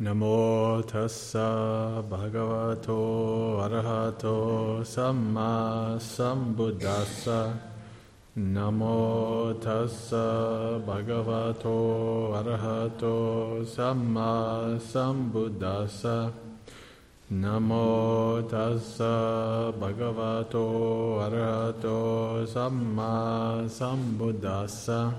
[0.00, 7.56] Namo tassa bhagavato arahato samma sambuddhassa.
[8.36, 16.32] Namo tassa bhagavato arahato samma sambuddhassa.
[17.30, 25.14] Namo tassa bhagavato arahato samma sambuddhassa.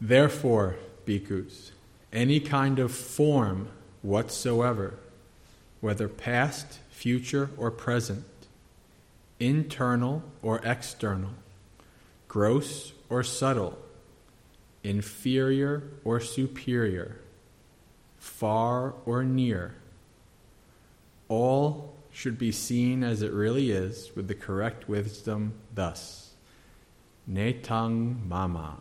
[0.00, 1.72] Therefore, bhikkhus,
[2.16, 3.68] any kind of form
[4.00, 4.94] whatsoever,
[5.82, 8.24] whether past, future, or present,
[9.38, 11.34] internal or external,
[12.26, 13.78] gross or subtle,
[14.82, 17.20] inferior or superior,
[18.16, 19.74] far or near,
[21.28, 26.22] all should be seen as it really is with the correct wisdom thus
[27.30, 28.78] Netang mama,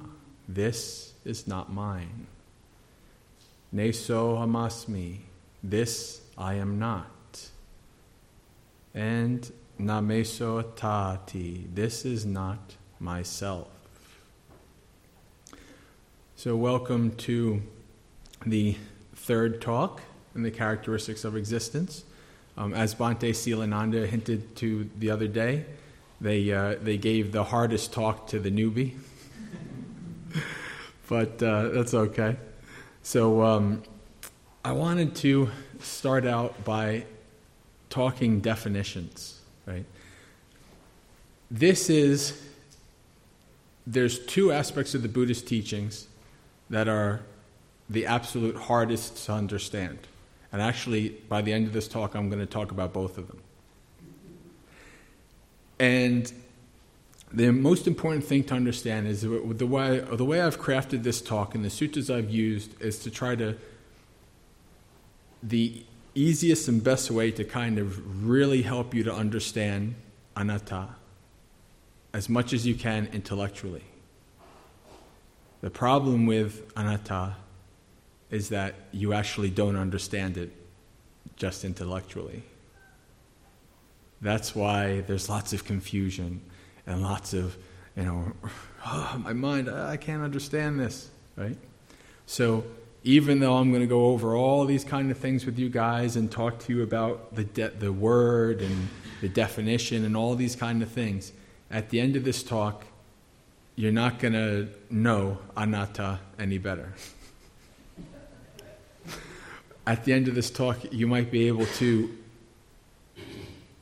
[0.47, 2.27] this is not mine.
[3.75, 5.17] Neso hamasmi,
[5.61, 7.49] this I am not.
[8.93, 13.67] And nameso tati, this is not myself.
[16.37, 17.61] So, welcome to
[18.45, 18.77] the
[19.13, 20.01] third talk
[20.35, 22.05] in the characteristics of existence.
[22.57, 25.65] Um, as Bhante Silananda hinted to the other day,
[26.21, 28.93] they, uh, they gave the hardest talk to the newbie.
[31.09, 32.37] but uh, that's okay.
[33.05, 33.83] So um,
[34.63, 37.05] I wanted to start out by
[37.87, 39.85] talking definitions, right?
[41.51, 42.41] This is,
[43.85, 46.07] there's two aspects of the Buddhist teachings
[46.71, 47.21] that are
[47.91, 49.99] the absolute hardest to understand.
[50.51, 53.27] And actually, by the end of this talk, I'm going to talk about both of
[53.27, 53.39] them.
[55.77, 56.33] And
[57.35, 61.53] the most important thing to understand is the way, the way I've crafted this talk
[61.53, 63.57] and the sutras I've used is to try to,
[65.43, 65.83] the
[66.15, 69.95] easiest and best way to kind of really help you to understand
[70.37, 70.87] anatta
[72.13, 73.83] as much as you can intellectually.
[75.59, 77.35] The problem with anatta
[78.31, 80.53] is that you actually don't understand it
[81.35, 82.43] just intellectually.
[84.21, 86.39] That's why there's lots of confusion
[86.87, 87.57] and lots of,
[87.95, 88.31] you know,
[88.85, 91.57] oh, my mind, I can't understand this, right?
[92.25, 92.63] So
[93.03, 96.15] even though I'm going to go over all these kind of things with you guys
[96.15, 98.89] and talk to you about the, de- the word and
[99.21, 101.31] the definition and all these kind of things,
[101.69, 102.83] at the end of this talk,
[103.75, 106.93] you're not going to know anatta any better.
[109.87, 112.17] at the end of this talk, you might be able to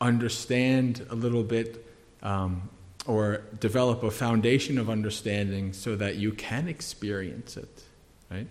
[0.01, 1.85] understand a little bit
[2.21, 2.69] um,
[3.05, 7.83] or develop a foundation of understanding so that you can experience it,
[8.31, 8.47] right?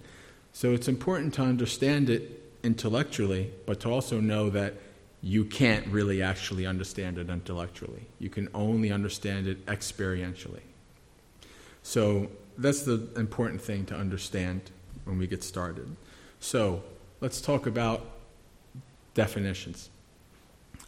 [0.52, 4.74] So it's important to understand it intellectually, but to also know that
[5.22, 8.06] you can't really actually understand it intellectually.
[8.18, 10.60] You can only understand it experientially.
[11.82, 12.28] So
[12.58, 14.70] that's the important thing to understand
[15.04, 15.96] when we get started.
[16.40, 16.82] So
[17.20, 18.04] let's talk about
[19.14, 19.90] definitions.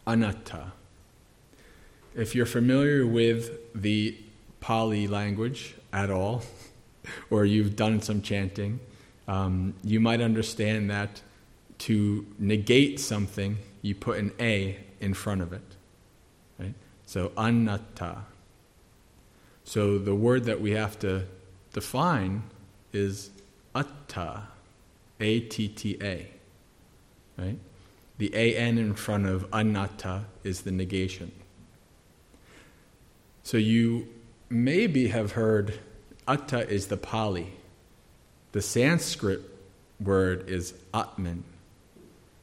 [0.05, 0.73] Anatta
[2.15, 4.17] if you're familiar with the
[4.61, 6.43] Pali language at all,
[7.29, 8.79] or you've done some chanting,
[9.27, 11.21] um, you might understand that
[11.77, 15.75] to negate something, you put an A in front of it.
[16.57, 16.73] Right?
[17.05, 18.19] So, anatta.
[19.63, 21.25] So, the word that we have to
[21.73, 22.43] define
[22.93, 23.31] is
[23.75, 24.43] atta,
[25.19, 26.31] A T T A.
[27.37, 27.57] Right?
[28.17, 31.31] The A N in front of anatta is the negation.
[33.45, 34.07] So you
[34.49, 35.79] maybe have heard
[36.27, 37.53] atta is the Pali.
[38.53, 39.39] The Sanskrit
[40.01, 41.43] word is Atman.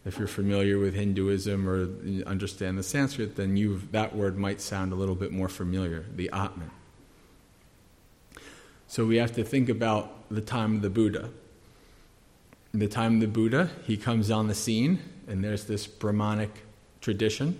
[0.04, 1.88] If you're familiar with Hinduism or
[2.24, 6.30] understand the Sanskrit, then you that word might sound a little bit more familiar, the
[6.32, 6.70] Atman.
[8.86, 11.30] So we have to think about the time of the Buddha.
[12.72, 16.62] In the time of the Buddha, he comes on the scene, and there's this Brahmanic
[17.00, 17.58] tradition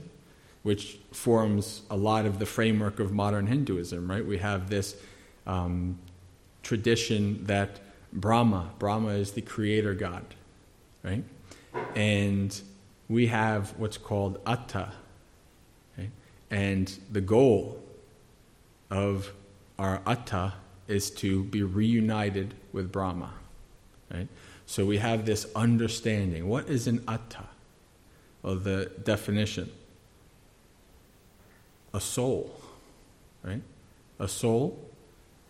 [0.63, 4.25] which forms a lot of the framework of modern Hinduism, right?
[4.25, 4.97] We have this
[5.47, 5.99] um,
[6.63, 7.81] tradition that
[8.13, 10.25] Brahma, Brahma is the creator God,
[11.03, 11.25] right?
[11.97, 12.61] And
[13.09, 14.93] we have what's called Atta,
[15.99, 16.11] right?
[16.51, 17.83] And the goal
[18.91, 19.33] of
[19.79, 20.55] our Atta
[20.87, 23.33] is to be reunited with Brahma,
[24.13, 24.29] right?
[24.67, 26.49] So we have this understanding.
[26.49, 27.49] What is an Atta?
[28.43, 29.71] Well, the definition
[31.95, 32.55] a soul,
[33.43, 33.63] right?
[34.19, 34.89] A soul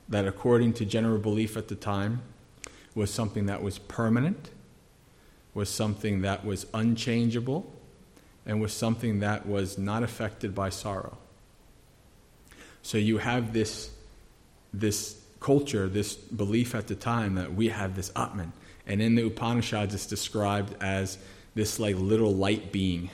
[0.08, 2.22] that, according to general belief at the time,
[2.94, 4.50] was something that was permanent,
[5.54, 7.72] was something that was unchangeable,
[8.44, 11.16] and was something that was not affected by sorrow.
[12.82, 13.90] So you have this,
[14.74, 18.52] this culture, this belief at the time that we have this Atman.
[18.86, 21.18] And in the Upanishads, it's described as
[21.54, 23.10] this like little light being,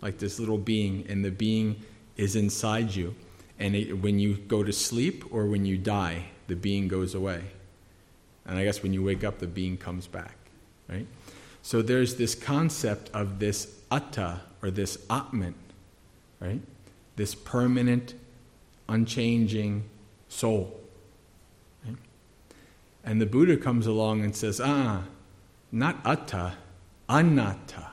[0.00, 1.82] like this little being, and the being
[2.20, 3.14] is inside you.
[3.58, 7.42] And it, when you go to sleep or when you die, the being goes away.
[8.46, 10.36] And I guess when you wake up, the being comes back,
[10.88, 11.06] right?
[11.62, 15.54] So there's this concept of this atta or this atman,
[16.40, 16.60] right?
[17.16, 18.14] This permanent,
[18.88, 19.84] unchanging
[20.28, 20.78] soul.
[21.86, 21.96] Right?
[23.04, 25.04] And the Buddha comes along and says, ah,
[25.72, 26.54] not atta,
[27.08, 27.88] anatta.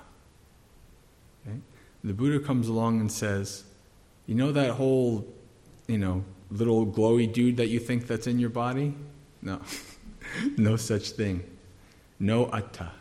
[1.46, 1.60] Okay?
[2.04, 3.64] The Buddha comes along and says,
[4.28, 5.26] you know that whole,
[5.88, 8.94] you know, little glowy dude that you think that's in your body?
[9.42, 9.62] No.
[10.58, 11.44] no such thing.
[12.20, 12.92] No atta.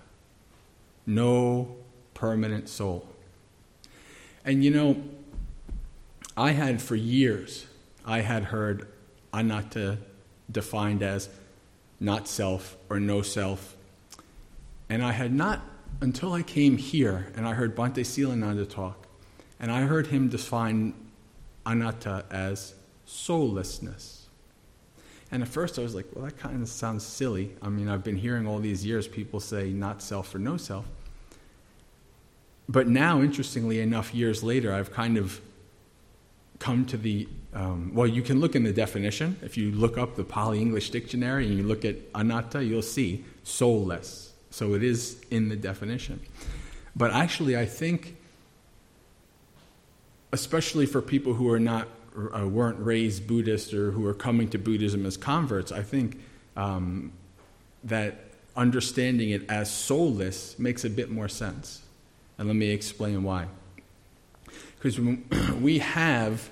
[1.05, 1.77] No
[2.15, 3.09] permanent soul.
[4.45, 5.03] And you know,
[6.37, 7.67] I had for years,
[8.05, 8.87] I had heard
[9.33, 9.99] anatta
[10.51, 11.29] defined as
[11.99, 13.77] not self or no self.
[14.89, 15.63] And I had not,
[16.01, 19.07] until I came here and I heard Bhante Silananda talk,
[19.59, 20.95] and I heard him define
[21.67, 24.27] anatta as soullessness.
[25.31, 27.57] And at first I was like, well, that kind of sounds silly.
[27.61, 30.87] I mean, I've been hearing all these years people say not self or no self.
[32.69, 35.41] But now, interestingly enough, years later, I've kind of
[36.59, 39.39] come to the um, well, you can look in the definition.
[39.43, 43.25] If you look up the Pali English dictionary and you look at anatta, you'll see
[43.45, 44.35] soulless.
[44.51, 46.21] So it is in the definition.
[46.95, 48.17] But actually, I think,
[50.37, 54.59] especially for people who are not uh, weren't raised Buddhist or who are coming to
[54.59, 56.21] Buddhism as converts, I think
[56.59, 57.13] um,
[57.85, 58.21] that
[58.55, 61.83] understanding it as soulless makes a bit more sense.
[62.37, 63.47] And let me explain why.
[64.75, 65.01] Because
[65.61, 66.51] we have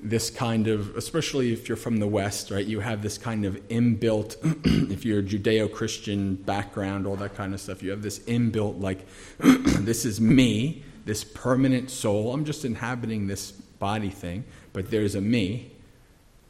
[0.00, 3.56] this kind of, especially if you're from the West, right, you have this kind of
[3.68, 4.36] inbuilt,
[4.90, 8.80] if you're a Judeo Christian background, all that kind of stuff, you have this inbuilt,
[8.80, 9.04] like,
[9.38, 12.34] this is me, this permanent soul.
[12.34, 15.70] I'm just inhabiting this body thing, but there's a me.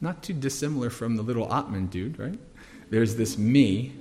[0.00, 2.38] Not too dissimilar from the little Atman dude, right?
[2.90, 3.94] There's this me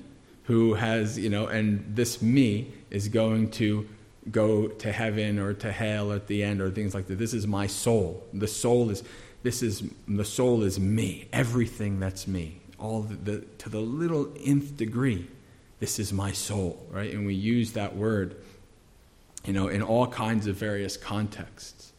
[0.46, 3.88] who has, you know, and this me is going to
[4.32, 7.20] go to heaven or to hell at the end or things like that.
[7.20, 8.26] This is my soul.
[8.34, 9.04] The soul is
[9.44, 11.28] this is the soul is me.
[11.32, 12.62] Everything that's me.
[12.80, 15.28] All the, the to the little nth degree.
[15.80, 17.14] This is my soul, right?
[17.14, 18.38] And we use that word,
[19.48, 21.94] you know, in all kinds of various contexts.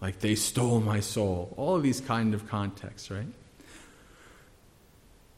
[0.00, 1.52] Like they stole my soul.
[1.58, 3.26] All of these kind of contexts, right?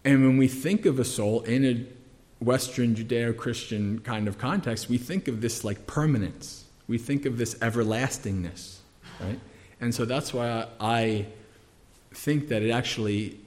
[0.04, 4.88] And when we think of a soul in a Western Judeo Christian kind of context,
[4.88, 6.64] we think of this like permanence.
[6.86, 8.78] We think of this everlastingness,
[9.20, 9.40] right?
[9.80, 11.26] And so that's why I
[12.12, 13.40] think that it actually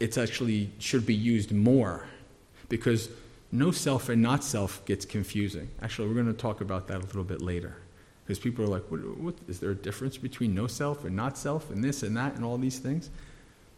[0.00, 2.06] it's actually should be used more
[2.68, 3.10] because
[3.52, 5.70] no self and not self gets confusing.
[5.80, 7.76] Actually, we're going to talk about that a little bit later
[8.24, 11.38] because people are like, what, what, is there a difference between no self and not
[11.38, 13.10] self and this and that and all these things?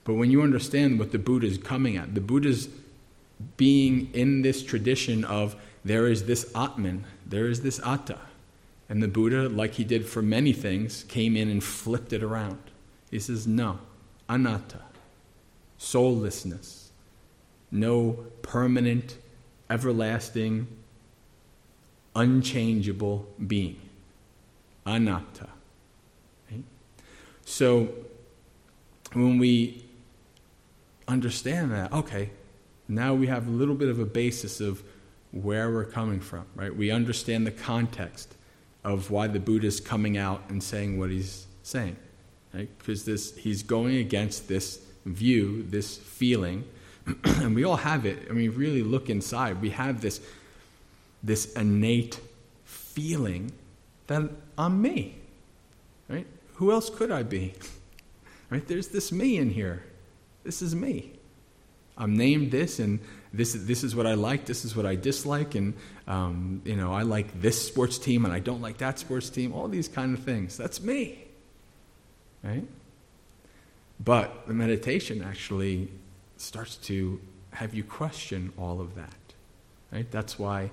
[0.04, 2.68] But when you understand what the Buddha is coming at, the Buddha's
[3.56, 8.18] being in this tradition of there is this Atman, there is this Atta.
[8.88, 12.58] And the Buddha, like he did for many things, came in and flipped it around.
[13.10, 13.80] He says, no,
[14.28, 14.80] anatta,
[15.76, 16.90] soullessness,
[17.70, 19.18] no permanent,
[19.70, 20.66] everlasting,
[22.14, 23.80] unchangeable being.
[24.86, 25.48] Anatta.
[26.50, 26.64] Right?
[27.44, 27.88] So
[29.12, 29.84] when we
[31.06, 32.30] understand that, okay,
[32.88, 34.82] now we have a little bit of a basis of
[35.32, 36.74] where we're coming from, right?
[36.74, 38.34] We understand the context
[38.84, 41.96] of why the Buddha is coming out and saying what he's saying?
[42.52, 46.64] Because this he's going against this view, this feeling,
[47.24, 48.26] and we all have it.
[48.28, 49.60] I mean, really look inside.
[49.60, 50.20] We have this
[51.22, 52.20] this innate
[52.64, 53.52] feeling
[54.06, 54.22] that
[54.56, 55.16] I'm me,
[56.08, 56.26] right?
[56.54, 57.54] Who else could I be?
[58.50, 58.66] Right?
[58.66, 59.84] There's this me in here.
[60.42, 61.12] This is me.
[61.98, 62.98] I'm named this, and
[63.30, 65.74] this, this is what I like, this is what I dislike, and
[66.06, 69.52] um, you know, I like this sports team and I don't like that sports team,
[69.52, 70.56] all these kind of things.
[70.56, 71.26] That's me.
[72.42, 72.64] Right?
[74.02, 75.90] But the meditation actually
[76.40, 77.20] starts to
[77.52, 79.14] have you question all of that.
[79.92, 80.10] Right?
[80.10, 80.70] That's why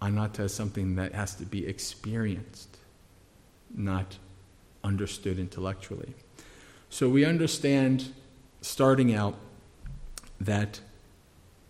[0.00, 2.78] anatta is something that has to be experienced,
[3.74, 4.18] not
[4.84, 6.14] understood intellectually.
[6.88, 8.12] So we understand
[8.60, 9.34] starting out
[10.40, 10.80] that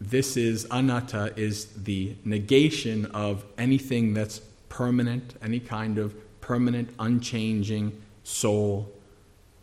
[0.00, 8.00] this is anatta is the negation of anything that's permanent, any kind of permanent, unchanging
[8.22, 8.92] soul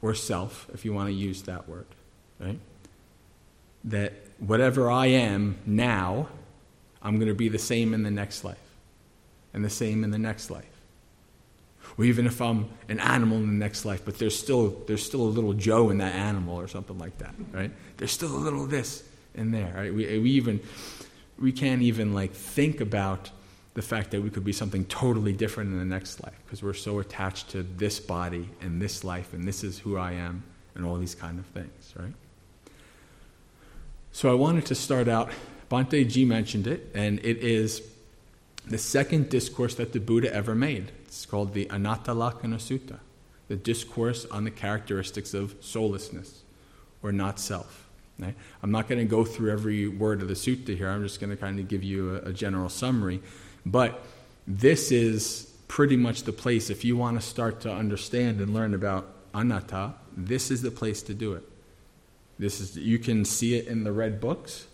[0.01, 1.85] or self, if you want to use that word,
[2.39, 2.59] right?
[3.85, 6.27] That whatever I am now,
[7.01, 8.57] I'm going to be the same in the next life,
[9.53, 10.65] and the same in the next life.
[11.97, 15.21] Or even if I'm an animal in the next life, but there's still, there's still
[15.21, 17.71] a little Joe in that animal or something like that, right?
[17.97, 19.93] There's still a little this in there, right?
[19.93, 20.59] We, we even,
[21.39, 23.29] we can't even like think about
[23.75, 26.73] the fact that we could be something totally different in the next life because we're
[26.73, 30.43] so attached to this body and this life and this is who I am
[30.75, 32.13] and all these kind of things, right?
[34.15, 35.29] So I wanted to start out,
[35.69, 37.81] Bhante G mentioned it, and it is
[38.65, 40.93] the second discourse that the Buddha ever made.
[41.03, 42.99] It's called the Anattalakkhana Sutta,
[43.49, 46.43] the discourse on the characteristics of soullessness
[47.03, 47.89] or not self.
[48.17, 48.35] Right?
[48.63, 51.31] I'm not going to go through every word of the sutta here, I'm just going
[51.31, 53.21] to kind of give you a, a general summary.
[53.65, 54.01] But
[54.47, 58.73] this is pretty much the place, if you want to start to understand and learn
[58.73, 61.43] about anatta, this is the place to do it.
[62.37, 64.67] This is, you can see it in the red books.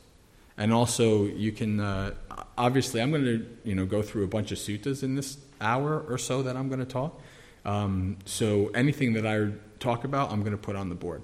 [0.57, 2.13] And also, you can, uh,
[2.57, 5.99] obviously, I'm going to you know, go through a bunch of suttas in this hour
[6.01, 7.19] or so that I'm going to talk.
[7.65, 11.23] Um, so anything that I talk about, I'm going to put on the board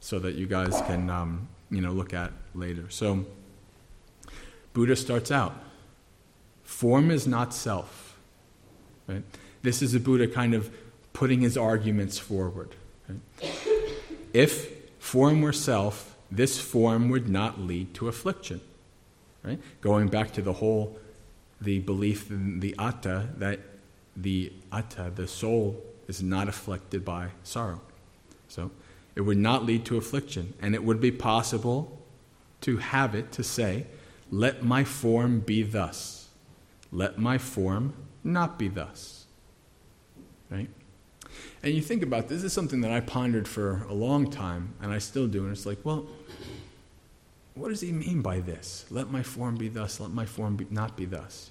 [0.00, 2.88] so that you guys can um, you know, look at later.
[2.90, 3.24] So
[4.72, 5.54] Buddha starts out
[6.70, 8.16] form is not self.
[9.08, 9.24] Right?
[9.62, 10.70] This is a Buddha kind of
[11.12, 12.74] putting his arguments forward.
[13.08, 13.18] Right?
[14.32, 14.69] If
[15.00, 18.60] form were self, this form would not lead to affliction.
[19.42, 19.58] Right?
[19.80, 20.98] Going back to the whole
[21.60, 23.60] the belief in the atta that
[24.16, 27.80] the atta, the soul, is not afflicted by sorrow.
[28.48, 28.70] So
[29.14, 30.54] it would not lead to affliction.
[30.60, 32.00] And it would be possible
[32.62, 33.86] to have it to say,
[34.30, 36.28] Let my form be thus.
[36.92, 39.26] Let my form not be thus.
[40.50, 40.68] Right?
[41.62, 44.74] And you think about this, this is something that I pondered for a long time,
[44.80, 45.44] and I still do.
[45.44, 46.06] And it's like, well,
[47.54, 48.86] what does he mean by this?
[48.90, 51.50] Let my form be thus, let my form be, not be thus.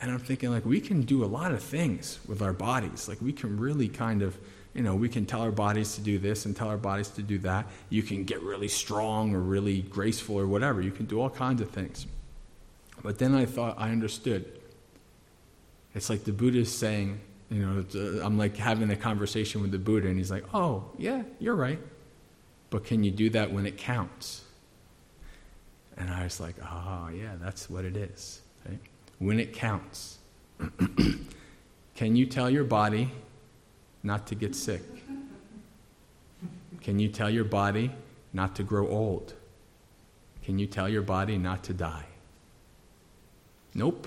[0.00, 3.08] And I'm thinking, like, we can do a lot of things with our bodies.
[3.08, 4.38] Like, we can really kind of
[4.76, 7.22] you know, we can tell our bodies to do this and tell our bodies to
[7.22, 7.66] do that.
[7.88, 10.82] You can get really strong or really graceful or whatever.
[10.82, 12.06] You can do all kinds of things.
[13.02, 14.60] But then I thought I understood.
[15.94, 19.70] It's like the Buddha is saying, you know, uh, I'm like having a conversation with
[19.70, 21.78] the Buddha, and he's like, oh, yeah, you're right.
[22.70, 24.42] But can you do that when it counts?
[25.96, 28.42] And I was like, oh, yeah, that's what it is.
[28.68, 28.78] Right?
[29.18, 30.18] When it counts.
[31.94, 33.10] can you tell your body
[34.02, 34.82] not to get sick?
[36.80, 37.90] Can you tell your body
[38.32, 39.34] not to grow old?
[40.44, 42.06] Can you tell your body not to die?
[43.74, 44.06] Nope.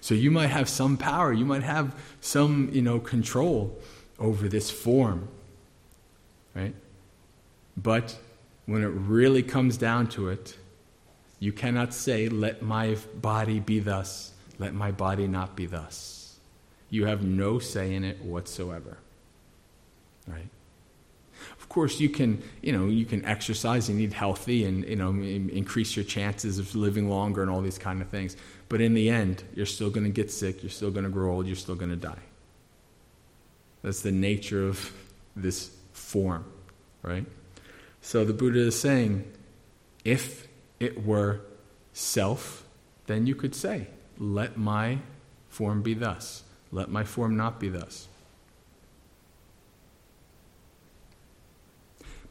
[0.00, 3.78] So you might have some power, you might have some, you know, control
[4.18, 5.28] over this form.
[6.54, 6.74] Right?
[7.76, 8.18] But
[8.66, 10.56] when it really comes down to it,
[11.40, 16.38] you cannot say, Let my body be thus, let my body not be thus.
[16.90, 18.98] You have no say in it whatsoever.
[20.26, 20.48] Right?
[21.68, 25.10] Of course, you can, you know, you can exercise and eat healthy and, you know,
[25.10, 28.38] increase your chances of living longer and all these kind of things.
[28.70, 31.30] But in the end, you're still going to get sick, you're still going to grow
[31.30, 32.22] old, you're still going to die.
[33.82, 34.90] That's the nature of
[35.36, 36.46] this form,
[37.02, 37.26] right?
[38.00, 39.30] So the Buddha is saying,
[40.06, 40.48] if
[40.80, 41.42] it were
[41.92, 42.64] self,
[43.08, 45.00] then you could say, let my
[45.50, 46.44] form be thus.
[46.72, 48.07] Let my form not be thus.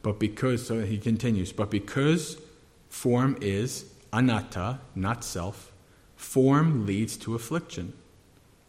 [0.02, 2.40] But because, so he continues, but because
[2.88, 5.72] form is anatta, not self,
[6.16, 7.92] form leads to affliction,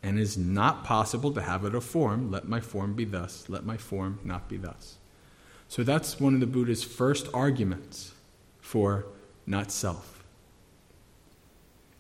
[0.02, 2.32] and is not possible to have it a form.
[2.32, 4.98] Let my form be thus, let my form not be thus.
[5.68, 8.13] So that's one of the Buddha's first arguments
[8.60, 9.06] for
[9.46, 10.24] not self.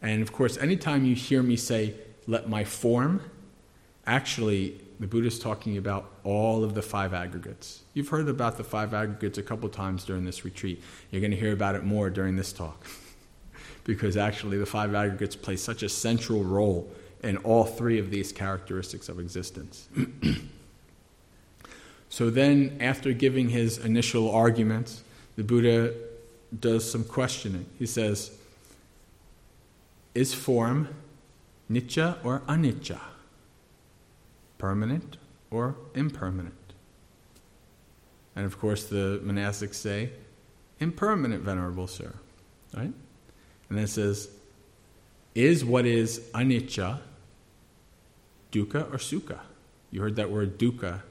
[0.01, 1.93] And of course, anytime you hear me say,
[2.25, 3.21] let my form,
[4.05, 7.83] actually, the Buddha is talking about all of the five aggregates.
[7.93, 10.83] You've heard about the five aggregates a couple times during this retreat.
[11.09, 12.85] You're going to hear about it more during this talk.
[13.85, 16.91] because actually, the five aggregates play such a central role
[17.23, 19.87] in all three of these characteristics of existence.
[22.09, 25.03] so then, after giving his initial arguments,
[25.37, 25.93] the Buddha
[26.59, 27.65] does some questioning.
[27.77, 28.37] He says,
[30.13, 30.89] Is form
[31.71, 32.99] nicca or anicca?
[34.59, 35.17] Permanent
[35.49, 36.53] or impermanent.
[38.35, 40.11] And of course, the monastics say,
[40.79, 42.13] impermanent, Venerable Sir.
[42.75, 42.83] right?
[42.83, 44.29] And then it says,
[45.33, 46.99] is what is anicca
[48.51, 49.39] dukkha or sukha?
[49.91, 51.01] You heard that word dukkha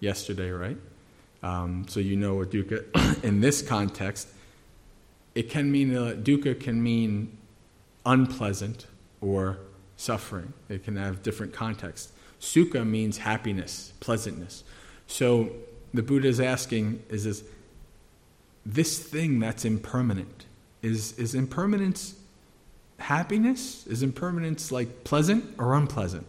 [0.00, 0.76] yesterday, right?
[1.42, 4.28] Um, so you know what dukkha, in this context,
[5.34, 7.36] it can mean, uh, dukkha can mean
[8.04, 8.86] unpleasant
[9.20, 9.58] or
[9.96, 10.52] suffering.
[10.68, 12.12] It can have different contexts.
[12.40, 14.62] Sukha means happiness, pleasantness.
[15.06, 15.50] So
[15.94, 17.44] the Buddha is asking, is this,
[18.64, 20.46] this thing that's impermanent,
[20.82, 22.14] is, is impermanence
[22.98, 23.86] happiness?
[23.86, 26.26] Is impermanence like pleasant or unpleasant?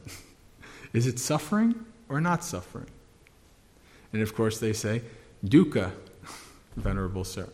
[0.93, 2.87] is it suffering or not suffering?
[4.13, 5.01] And of course, they say,
[5.45, 5.91] dukkha,
[6.75, 7.49] Venerable Sir.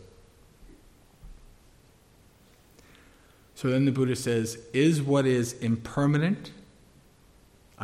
[3.54, 6.50] So then the Buddha says, is what is impermanent,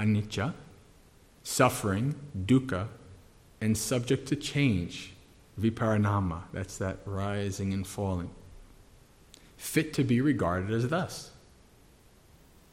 [0.01, 0.55] anicca,
[1.43, 2.15] suffering,
[2.47, 2.89] dukkha,
[3.61, 5.13] and subject to change,
[5.61, 8.31] viparinama, that's that rising and falling,
[9.57, 11.31] fit to be regarded as thus.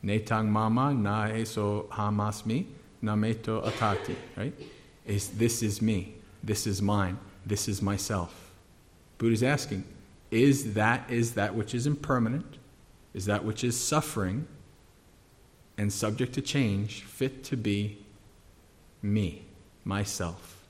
[0.04, 2.66] Netang mama na eso hamasmi
[3.02, 4.54] na meto atati, right?
[5.06, 8.52] Is this is me, this is mine, this is myself.
[9.18, 9.84] Buddha's asking,
[10.30, 12.58] is that is that which is impermanent,
[13.14, 14.48] is that which is suffering
[15.78, 17.98] and subject to change fit to be
[19.02, 19.44] me,
[19.84, 20.66] myself,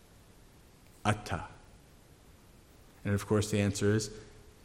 [1.06, 1.46] atta?
[3.06, 4.12] And of course, the answer is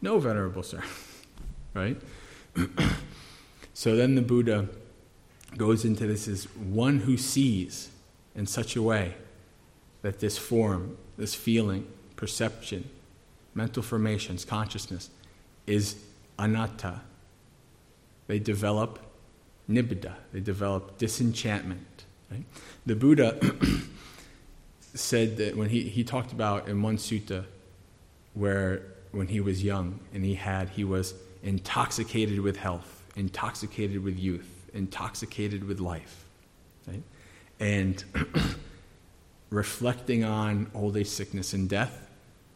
[0.01, 0.83] no, Venerable Sir.
[1.73, 1.97] right?
[3.73, 4.67] so then the Buddha
[5.57, 7.89] goes into this as one who sees
[8.35, 9.15] in such a way
[10.01, 12.89] that this form, this feeling, perception,
[13.53, 15.09] mental formations, consciousness
[15.65, 15.95] is
[16.37, 17.01] anatta,
[18.27, 18.99] they develop
[19.69, 22.05] nibbida, they develop disenchantment.
[22.31, 22.43] Right?
[22.85, 23.39] The Buddha
[24.93, 27.45] said that when he, he talked about in one sutta
[28.33, 34.17] where when he was young and he had, he was intoxicated with health, intoxicated with
[34.17, 36.25] youth, intoxicated with life.
[36.87, 37.03] Right?
[37.59, 38.03] And
[39.49, 42.09] reflecting on old age, sickness, and death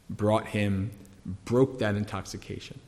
[0.09, 0.91] brought him,
[1.45, 2.79] broke that intoxication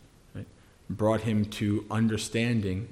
[0.89, 2.91] brought him to understanding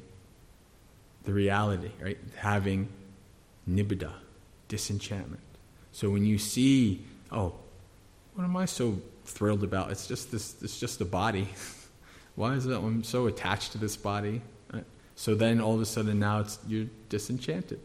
[1.28, 2.18] the reality, right?
[2.38, 2.88] Having
[3.70, 4.14] nibbida,
[4.70, 5.44] disenchantment.
[5.92, 7.02] So when you see,
[7.34, 7.54] oh,
[8.34, 9.92] what am I so thrilled about?
[9.92, 10.56] It's just this.
[10.62, 11.50] It's just a body.
[12.36, 14.42] Why is it I'm so attached to this body?
[14.72, 14.86] Right?
[15.16, 17.82] So then all of a sudden now it's you're disenchanted.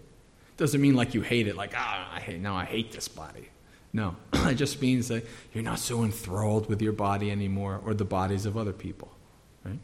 [0.56, 3.48] Doesn't mean like you hate it, like ah, I hate now I hate this body.
[3.92, 8.04] No, it just means that you're not so enthralled with your body anymore or the
[8.04, 9.10] bodies of other people.
[9.64, 9.80] Right?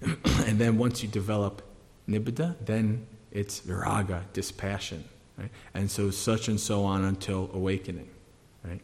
[0.46, 1.60] and then once you develop
[2.08, 5.04] nibbida, then it's viraga, dispassion.
[5.36, 5.50] Right?
[5.74, 8.08] And so such and so on until awakening.
[8.64, 8.80] Right?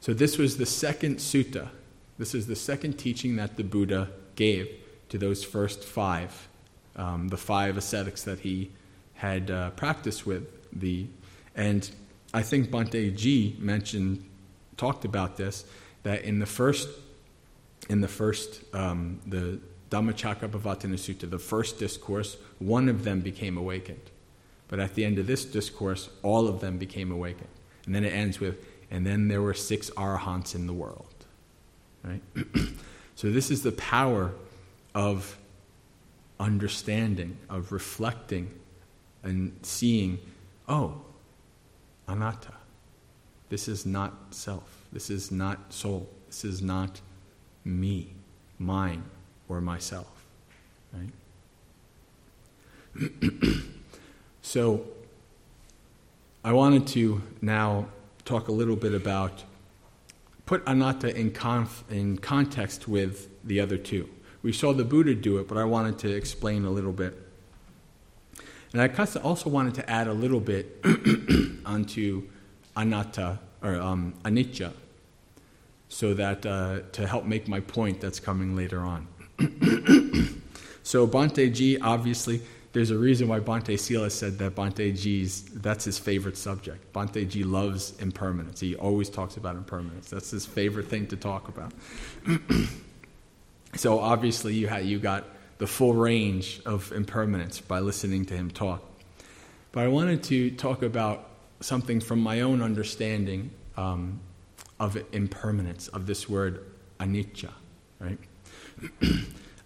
[0.00, 1.68] So this was the second sutta.
[2.18, 4.68] This is the second teaching that the Buddha gave
[5.08, 6.48] to those first five,
[6.96, 8.70] um, the five ascetics that he
[9.14, 10.44] had uh, practiced with.
[10.72, 11.06] The,
[11.54, 11.90] and
[12.32, 14.24] I think Bhante G mentioned,
[14.76, 15.64] talked about this,
[16.02, 16.88] that in the first,
[17.88, 19.60] in the first, um, the
[19.92, 24.10] Dhammacakkappavattana Sutta, the first discourse, one of them became awakened.
[24.68, 27.50] But at the end of this discourse, all of them became awakened.
[27.84, 31.14] And then it ends with, and then there were six arahants in the world.
[32.02, 32.22] Right?
[33.14, 34.32] so this is the power
[34.94, 35.36] of
[36.40, 38.50] understanding, of reflecting
[39.22, 40.18] and seeing,
[40.68, 41.02] oh,
[42.08, 42.54] anatta.
[43.50, 44.86] This is not self.
[44.90, 46.08] This is not soul.
[46.28, 47.02] This is not
[47.62, 48.14] me,
[48.58, 49.04] mine,
[49.48, 50.24] or myself.
[50.92, 51.12] Right?
[54.42, 54.84] so,
[56.44, 57.86] I wanted to now
[58.24, 59.44] talk a little bit about,
[60.44, 64.08] put anatta in, conf, in context with the other two.
[64.42, 67.16] We saw the Buddha do it, but I wanted to explain a little bit.
[68.72, 68.88] And I
[69.20, 70.84] also wanted to add a little bit
[71.66, 72.28] onto
[72.76, 74.72] anatta, or um, anicca,
[75.88, 79.06] so that uh, to help make my point that's coming later on.
[80.82, 85.84] so Bhante G, obviously, there's a reason why Bhante Sila said that Bhante G's, that's
[85.84, 86.92] his favorite subject.
[86.92, 88.60] Bhante G loves impermanence.
[88.60, 90.08] He always talks about impermanence.
[90.08, 91.72] That's his favorite thing to talk about.
[93.74, 95.24] so obviously you, had, you got
[95.58, 98.82] the full range of impermanence by listening to him talk.
[99.72, 101.28] But I wanted to talk about
[101.60, 104.20] something from my own understanding um,
[104.80, 106.64] of impermanence, of this word
[107.00, 107.50] anicca,
[108.00, 108.18] right?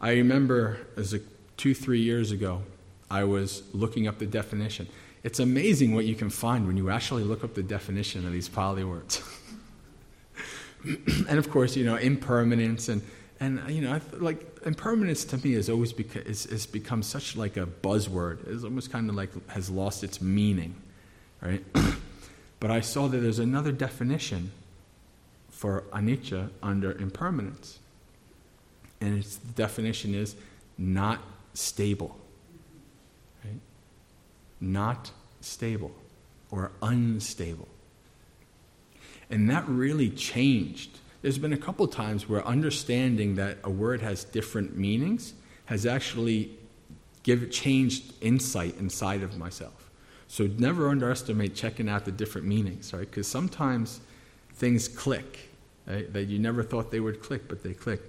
[0.01, 1.21] I remember as a
[1.57, 2.63] two, three years ago,
[3.11, 4.89] I was looking up the definition.
[5.23, 8.49] It's amazing what you can find when you actually look up the definition of these
[8.49, 9.23] Pali words.
[10.85, 13.03] and of course, you know, impermanence and
[13.39, 17.67] And you know, like impermanence to me has always become has become such like a
[17.67, 18.47] buzzword.
[18.49, 20.75] It's almost kind of like has lost its meaning,
[21.43, 21.63] right?
[22.61, 24.53] but I saw that there's another definition
[25.51, 27.79] for anicca under impermanence,
[29.01, 30.37] and its definition is
[30.79, 31.21] not
[31.55, 32.17] stable,
[33.45, 33.61] right?
[34.61, 35.93] Not stable
[36.51, 37.69] or unstable,
[39.31, 44.23] and that really changed there's been a couple times where understanding that a word has
[44.23, 46.51] different meanings has actually
[47.25, 49.91] give, changed insight inside of myself.
[50.29, 53.01] So never underestimate checking out the different meanings, right?
[53.01, 54.01] Because sometimes
[54.55, 55.51] things click
[55.87, 56.13] right?
[56.13, 58.01] that you never thought they would click, but they click.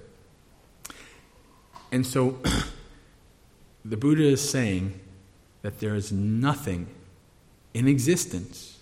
[1.92, 2.40] And so
[3.86, 5.00] the Buddha is saying
[5.62, 6.88] that there is nothing
[7.74, 8.80] in existence,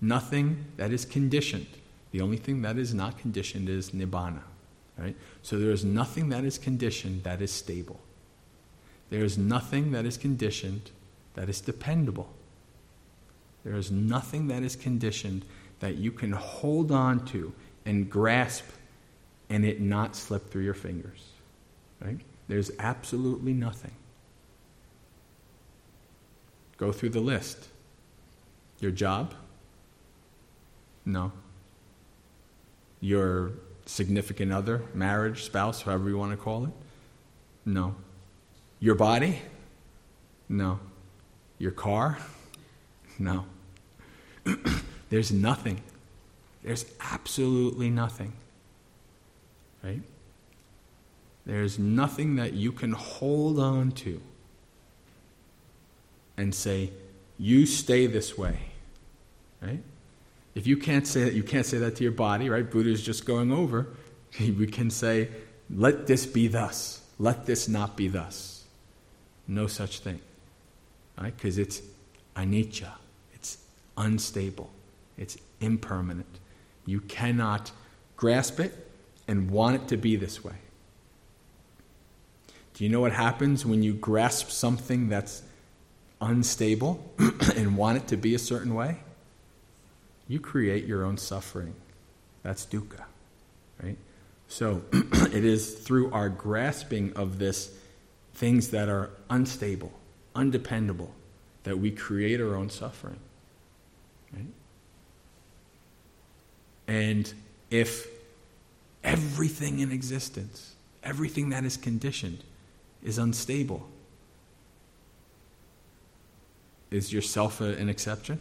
[0.00, 1.66] nothing that is conditioned
[2.16, 4.40] the only thing that is not conditioned is nibbana.
[4.96, 5.14] Right?
[5.42, 8.00] So there is nothing that is conditioned that is stable.
[9.10, 10.90] There is nothing that is conditioned
[11.34, 12.32] that is dependable.
[13.64, 15.44] There is nothing that is conditioned
[15.80, 17.52] that you can hold on to
[17.84, 18.64] and grasp
[19.50, 21.32] and it not slip through your fingers.
[22.00, 22.20] Right?
[22.48, 23.92] There's absolutely nothing.
[26.76, 27.68] Go through the list.
[28.80, 29.34] Your job?
[31.04, 31.32] No
[33.00, 33.52] your
[33.86, 36.70] significant other, marriage, spouse, however you want to call it?
[37.64, 37.94] No.
[38.80, 39.40] Your body?
[40.48, 40.80] No.
[41.58, 42.18] Your car?
[43.18, 43.46] No.
[45.10, 45.80] There's nothing.
[46.62, 48.32] There's absolutely nothing.
[49.82, 50.02] Right?
[51.46, 54.20] There's nothing that you can hold on to
[56.36, 56.90] and say,
[57.38, 58.58] you stay this way.
[59.62, 59.82] Right?
[60.54, 62.68] If you can't say that, you can't say that to your body, right?
[62.68, 63.86] Buddha is just going over.
[64.40, 65.30] We can say,
[65.70, 67.00] let this be thus.
[67.18, 68.64] Let this not be thus.
[69.48, 70.20] No such thing.
[71.18, 71.34] Right?
[71.34, 71.80] Because it's
[72.34, 72.90] anicca.
[73.34, 73.58] It's
[73.96, 74.70] unstable.
[75.16, 76.38] It's impermanent.
[76.84, 77.70] You cannot
[78.16, 78.74] grasp it
[79.26, 80.56] and want it to be this way.
[82.76, 85.42] Do you know what happens when you grasp something that's
[86.20, 87.12] unstable
[87.56, 89.00] and want it to be a certain way?
[90.28, 91.74] you create your own suffering.
[92.42, 93.04] That's dukkha,
[93.82, 93.96] right?
[94.48, 97.72] So it is through our grasping of this
[98.34, 99.92] things that are unstable,
[100.34, 101.10] undependable,
[101.64, 103.18] that we create our own suffering.
[104.32, 104.46] Right?
[106.86, 107.32] And
[107.70, 108.06] if
[109.02, 112.44] everything in existence, everything that is conditioned,
[113.02, 113.88] is unstable,
[116.90, 118.40] is yourself an exception?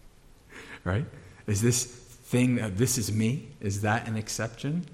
[0.84, 1.04] right?
[1.46, 4.84] Is this thing, uh, this is me, is that an exception?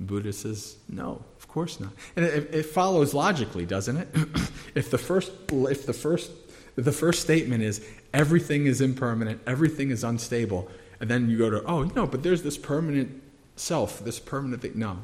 [0.00, 1.92] Buddha says, no, of course not.
[2.16, 4.08] And it, it follows logically, doesn't it?
[4.74, 6.30] if the first, if the first,
[6.76, 10.68] the first statement is everything is impermanent, everything is unstable,
[11.00, 13.22] and then you go to, oh, no, but there's this permanent
[13.56, 14.72] self, this permanent thing.
[14.74, 14.98] No.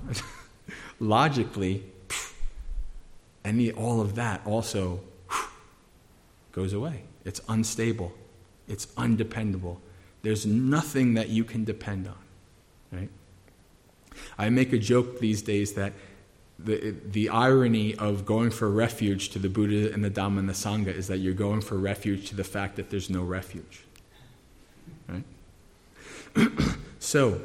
[1.01, 1.85] Logically,
[3.47, 5.01] any all of that also
[6.53, 7.05] goes away.
[7.25, 8.13] It's unstable.
[8.69, 9.81] It's undependable.
[10.23, 12.19] There's nothing that you can depend on.
[12.93, 13.09] Right?
[14.37, 15.93] I make a joke these days that
[16.59, 20.55] the, the irony of going for refuge to the Buddha and the Dhamma and the
[20.55, 23.85] Sangha is that you're going for refuge to the fact that there's no refuge.
[25.09, 25.25] Right?
[26.99, 27.41] so,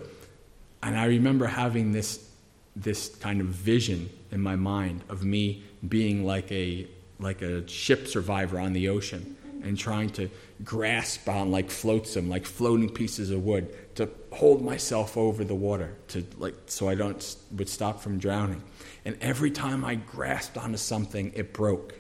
[0.82, 2.28] and I remember having this,
[2.76, 6.88] this kind of vision in my mind of me being like a,
[7.20, 10.30] like a ship survivor on the ocean and trying to
[10.64, 15.96] grasp on like flotsam, like floating pieces of wood, to hold myself over the water,
[16.10, 18.64] to like so I don't would stop from drowning.
[19.06, 21.96] And every time I grasped onto something, it broke,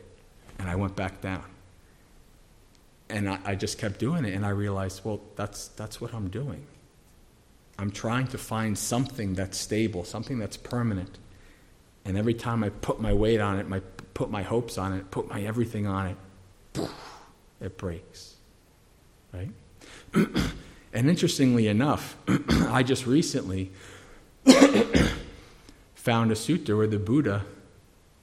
[0.59, 1.43] and I went back down.
[3.09, 6.29] And I, I just kept doing it, and I realized, well, that's that's what I'm
[6.29, 6.65] doing.
[7.77, 11.17] I'm trying to find something that's stable, something that's permanent.
[12.05, 13.81] And every time I put my weight on it, my
[14.13, 16.17] put my hopes on it, put my everything on it,
[17.59, 18.35] it breaks.
[19.33, 19.51] Right?
[20.13, 22.15] and interestingly enough,
[22.49, 23.71] I just recently
[25.95, 27.45] found a sutta where the Buddha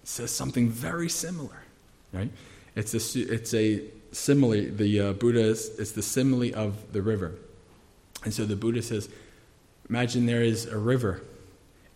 [0.05, 1.63] says something very similar.
[2.13, 2.31] Right?
[2.75, 7.35] It's a, it's a simile, the uh, Buddha is it's the simile of the river.
[8.25, 9.09] And so the Buddha says,
[9.89, 11.23] imagine there is a river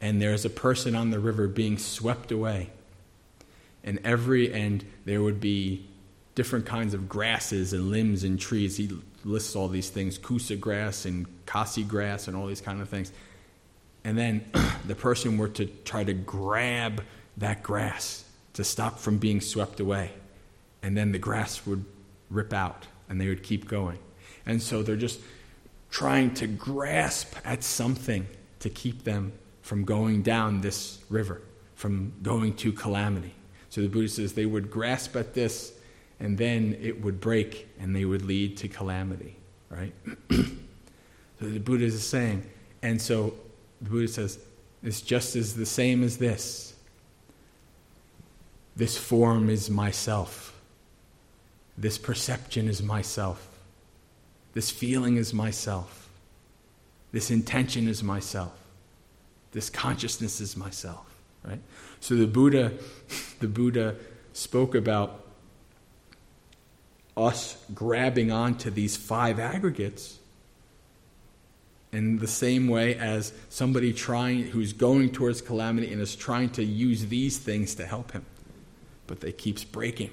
[0.02, 2.70] and there's a person on the river being swept away.
[3.84, 5.86] And every and there would be
[6.34, 8.76] different kinds of grasses and limbs and trees.
[8.76, 8.90] He
[9.24, 13.12] lists all these things kusa grass and kasi grass and all these kind of things.
[14.04, 14.44] and then
[14.86, 17.02] the person were to try to grab
[17.36, 20.10] that grass to stop from being swept away,
[20.82, 21.84] and then the grass would
[22.28, 23.98] rip out and they would keep going.
[24.44, 25.20] And so they're just
[25.90, 28.26] trying to grasp at something
[28.58, 31.40] to keep them from going down this river,
[31.74, 33.34] from going to calamity.
[33.70, 35.72] So the Buddha says they would grasp at this
[36.20, 39.36] and then it would break and they would lead to calamity,
[39.70, 39.94] right?
[40.30, 40.44] so
[41.40, 42.44] the Buddha is saying,
[42.82, 43.34] and so
[43.80, 44.38] the Buddha says,
[44.82, 46.74] it's just as the same as this.
[48.76, 50.60] This form is myself.
[51.78, 53.48] This perception is myself.
[54.54, 56.08] This feeling is myself.
[57.12, 58.52] This intention is myself.
[59.52, 61.06] This consciousness is myself,
[61.44, 61.60] right?
[62.00, 62.72] So the Buddha
[63.40, 63.96] the Buddha
[64.32, 65.24] spoke about
[67.16, 70.18] us grabbing onto these five aggregates
[71.92, 76.64] in the same way as somebody trying who's going towards calamity and is trying to
[76.64, 78.24] use these things to help him
[79.06, 80.10] but they keeps breaking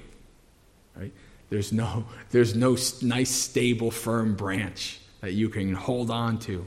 [0.94, 1.12] right
[1.48, 6.66] there's no there's no nice stable firm branch that you can hold on to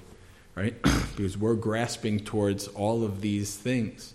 [0.56, 0.82] right
[1.16, 4.14] because we're grasping towards all of these things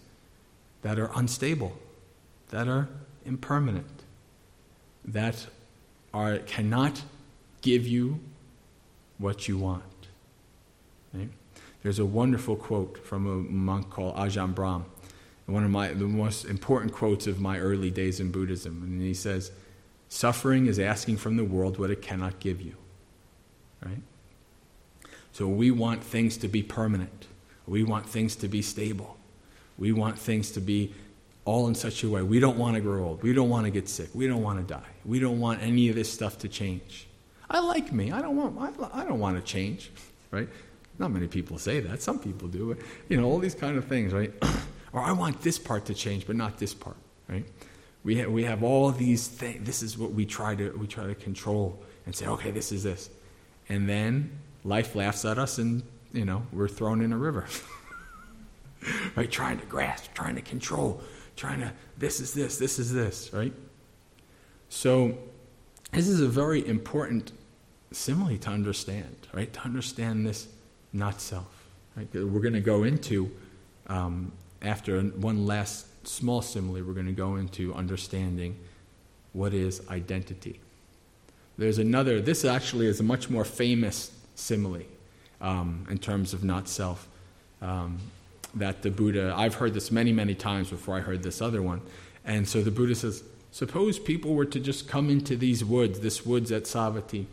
[0.83, 1.77] that are unstable
[2.51, 2.89] that are
[3.25, 4.03] impermanent
[5.05, 5.47] that
[6.15, 7.03] are cannot
[7.61, 8.21] give you
[9.19, 9.83] what you want
[11.13, 11.29] Right?
[11.83, 14.85] There's a wonderful quote from a monk called Ajahn Brahm,
[15.47, 19.15] one of my the most important quotes of my early days in Buddhism, and he
[19.15, 19.51] says,
[20.09, 22.75] "Suffering is asking from the world what it cannot give you."
[23.85, 24.03] Right.
[25.39, 27.29] So we want things to be permanent.
[27.69, 29.17] We want things to be stable.
[29.79, 30.93] We want things to be
[31.45, 32.23] all in such a way.
[32.23, 33.23] We don't want to grow old.
[33.23, 34.09] We don't want to get sick.
[34.15, 34.91] We don't want to die.
[35.05, 37.07] We don't want any of this stuff to change.
[37.49, 38.11] I like me.
[38.11, 38.59] I don't want.
[38.93, 39.93] I, I don't want to change.
[40.33, 40.49] Right.
[40.99, 42.03] Not many people say that.
[42.03, 42.75] Some people do.
[42.75, 44.33] But, you know, all these kind of things, right?
[44.93, 46.97] or I want this part to change, but not this part,
[47.29, 47.47] right?
[48.03, 49.65] We have, we have all these things.
[49.65, 52.83] This is what we try to we try to control and say, okay, this is
[52.83, 53.09] this,
[53.69, 54.33] and then
[54.69, 57.47] life laughs at us, and you know we're thrown in a river,
[59.17, 59.31] right?
[59.31, 61.01] Trying to grasp, trying to control,
[61.37, 63.53] trying to this is this, this is this, right?
[64.69, 65.17] So
[65.93, 67.33] this is a very important
[67.91, 69.53] simile to understand, right?
[69.53, 70.49] To understand this
[70.93, 71.69] not self.
[71.97, 72.09] Right?
[72.13, 73.31] We're going to go into,
[73.89, 78.57] um, after one last small simile, we're going to go into understanding
[79.33, 80.61] what is identity.
[81.57, 84.83] There's another, this actually is a much more famous simile
[85.41, 87.09] um, in terms of not self.
[87.61, 87.99] Um,
[88.55, 91.81] that the Buddha, I've heard this many, many times before I heard this other one.
[92.25, 96.25] And so the Buddha says, suppose people were to just come into these woods, this
[96.25, 97.27] woods at Savatthi,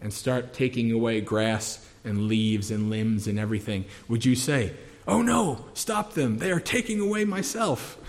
[0.00, 4.72] and start taking away grass and leaves and limbs and everything, would you say,
[5.06, 7.98] Oh no, stop them, they are taking away myself?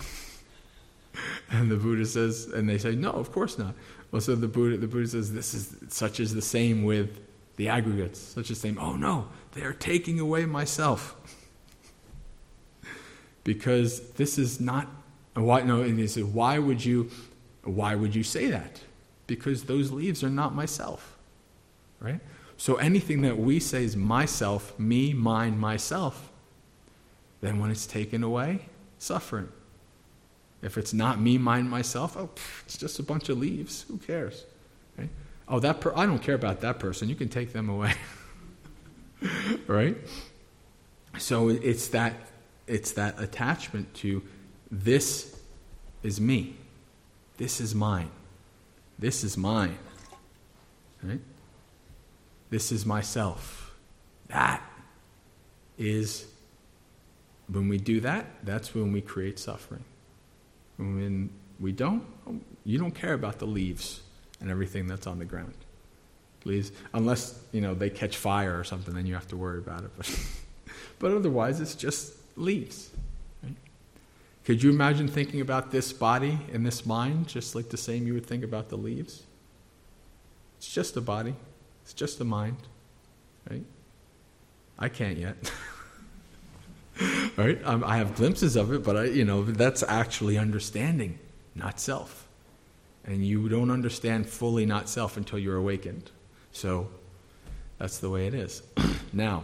[1.53, 3.75] And the Buddha says, and they say, No, of course not.
[4.09, 7.19] Well, so the Buddha, the Buddha says, This is such is the same with
[7.61, 8.79] the aggregates, such the same.
[8.79, 11.15] Oh no, they are taking away myself.
[13.43, 14.87] because this is not
[15.35, 17.11] why no, and he said, Why would you
[17.63, 18.81] why would you say that?
[19.27, 21.19] Because those leaves are not myself.
[21.99, 22.19] Right?
[22.57, 26.31] So anything that we say is myself, me, mine, myself,
[27.41, 28.65] then when it's taken away,
[28.97, 29.49] suffering.
[30.63, 32.31] If it's not me, mine, myself, oh,
[32.65, 33.85] it's just a bunch of leaves.
[33.87, 34.45] Who cares?
[35.51, 37.09] Oh, that per- I don't care about that person.
[37.09, 37.93] You can take them away.
[39.67, 39.97] right?
[41.17, 42.15] So it's that
[42.67, 44.23] it's that attachment to
[44.71, 45.37] this
[46.03, 46.55] is me.
[47.35, 48.09] This is mine.
[48.97, 49.77] This is mine.
[51.03, 51.19] Right?
[52.49, 53.73] This is myself.
[54.27, 54.63] That
[55.77, 56.27] is,
[57.49, 59.83] when we do that, that's when we create suffering.
[60.77, 61.29] When
[61.59, 62.03] we don't,
[62.63, 64.01] you don't care about the leaves
[64.41, 65.53] and everything that's on the ground.
[66.43, 69.83] Leaves, unless, you know, they catch fire or something, then you have to worry about
[69.83, 69.91] it.
[70.99, 72.91] But, but otherwise, it's just leaves.
[74.43, 78.13] Could you imagine thinking about this body and this mind just like the same you
[78.13, 79.23] would think about the leaves?
[80.57, 81.35] It's just a body.
[81.83, 82.57] It's just the mind,
[83.49, 83.63] right?
[84.79, 85.35] I can't yet.
[87.37, 87.59] right?
[87.63, 91.19] Um, I have glimpses of it, but I, you know, that's actually understanding,
[91.53, 92.27] not self.
[93.05, 96.11] And you don't understand fully not self until you're awakened.
[96.51, 96.89] So
[97.77, 98.61] that's the way it is.
[99.13, 99.43] now,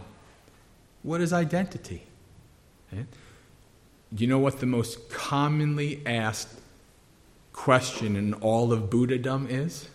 [1.02, 2.02] what is identity?
[2.92, 3.04] Okay?
[4.16, 6.60] You know what the most commonly asked
[7.52, 9.88] question in all of Buddhadom is?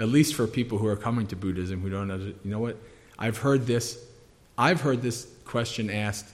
[0.00, 2.76] at least for people who are coming to Buddhism who don't know, you know what?
[3.18, 4.02] I've heard this,
[4.56, 6.26] I've heard this question asked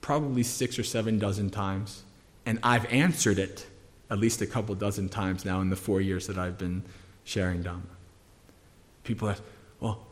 [0.00, 2.02] probably six or seven dozen times,
[2.46, 3.66] and I've answered it
[4.10, 6.82] at least a couple dozen times now in the four years that I've been
[7.24, 7.82] sharing Dhamma.
[9.04, 9.42] People ask,
[9.80, 10.06] well,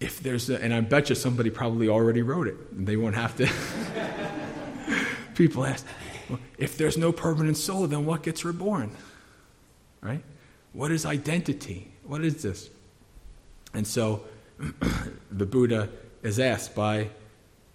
[0.00, 3.14] if there's a, and I bet you somebody probably already wrote it, and they won't
[3.14, 3.48] have to.
[5.34, 5.86] People ask,
[6.28, 8.90] well, if there's no permanent soul, then what gets reborn?
[10.00, 10.22] Right?
[10.72, 11.92] What is identity?
[12.04, 12.70] What is this?
[13.74, 14.24] And so
[15.30, 15.88] the Buddha
[16.22, 17.10] is asked by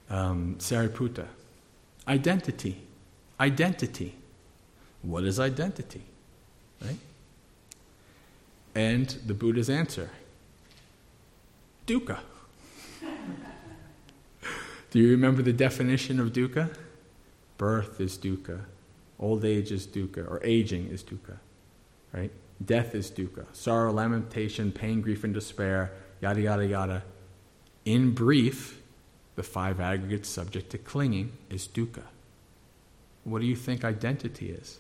[0.09, 1.27] um, Sariputta
[2.07, 2.77] identity.
[3.39, 4.15] Identity.
[5.05, 6.01] What is identity?
[6.81, 6.97] Right?
[8.73, 10.09] And the Buddha's answer
[11.85, 12.17] dukkha.
[14.91, 16.75] Do you remember the definition of dukkha?
[17.57, 18.61] Birth is dukkha,
[19.19, 21.37] old age is dukkha, or aging is dukkha,
[22.11, 22.31] right?
[22.63, 25.91] Death is dukkha, sorrow, lamentation, pain, grief, and despair,
[26.21, 27.03] yada, yada, yada.
[27.85, 28.81] In brief,
[29.35, 32.03] the five aggregates subject to clinging is dukkha.
[33.23, 34.79] What do you think identity is?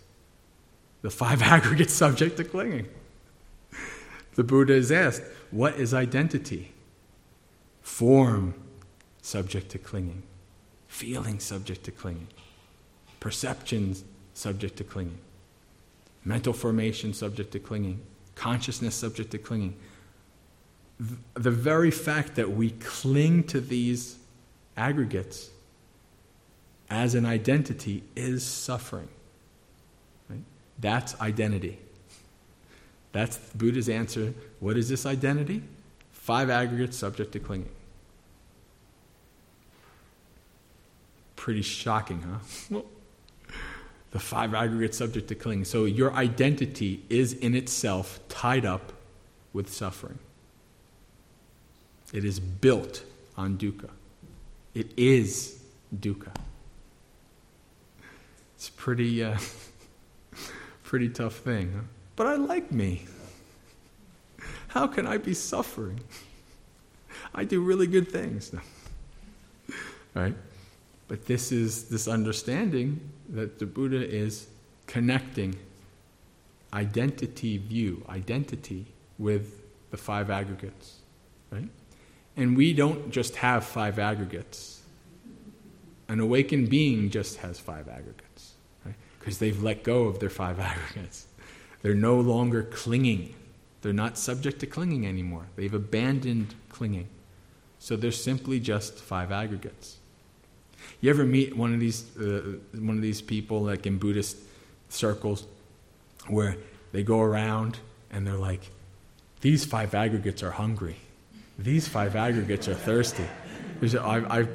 [1.05, 2.87] The five aggregates subject to clinging.
[4.33, 6.73] The Buddha is asked, What is identity?
[7.83, 8.55] Form
[9.21, 10.23] subject to clinging,
[10.87, 12.29] feeling subject to clinging,
[13.19, 14.03] perceptions
[14.33, 15.19] subject to clinging,
[16.23, 17.99] mental formation subject to clinging,
[18.33, 19.75] consciousness subject to clinging.
[21.35, 24.17] The very fact that we cling to these
[24.75, 25.51] aggregates
[26.89, 29.09] as an identity is suffering.
[30.79, 31.79] That's identity.
[33.11, 34.33] That's Buddha's answer.
[34.59, 35.63] What is this identity?
[36.11, 37.69] Five aggregates subject to clinging.
[41.35, 42.81] Pretty shocking, huh?
[44.11, 45.65] The five aggregates subject to clinging.
[45.65, 48.93] So your identity is in itself tied up
[49.51, 50.19] with suffering.
[52.13, 53.03] It is built
[53.35, 53.89] on dukkha.
[54.73, 55.61] It is
[55.93, 56.33] dukkha.
[58.55, 59.37] It's pretty, uh,
[60.95, 61.89] pretty tough thing.
[62.15, 63.03] But I like me.
[64.69, 65.99] How can I be suffering?
[67.33, 68.55] I do really good things.
[70.13, 70.35] right?
[71.09, 74.47] But this is this understanding that the Buddha is
[74.87, 75.57] connecting
[76.73, 78.85] identity view, identity
[79.19, 80.99] with the five aggregates.
[81.51, 81.67] Right?
[82.37, 84.79] And we don't just have five aggregates.
[86.07, 88.24] An awakened being just has five aggregates?
[89.25, 91.25] Because they've let go of their five aggregates.
[91.81, 93.33] They're no longer clinging.
[93.81, 95.47] They're not subject to clinging anymore.
[95.55, 97.07] They've abandoned clinging.
[97.79, 99.97] So they're simply just five aggregates.
[101.01, 104.37] You ever meet one of these uh, one of these people like in Buddhist
[104.89, 105.45] circles
[106.27, 106.57] where
[106.91, 107.79] they go around
[108.11, 108.71] and they're like,
[109.41, 110.95] these five aggregates are hungry.
[111.57, 113.25] These five aggregates are thirsty.
[113.81, 114.47] I, I,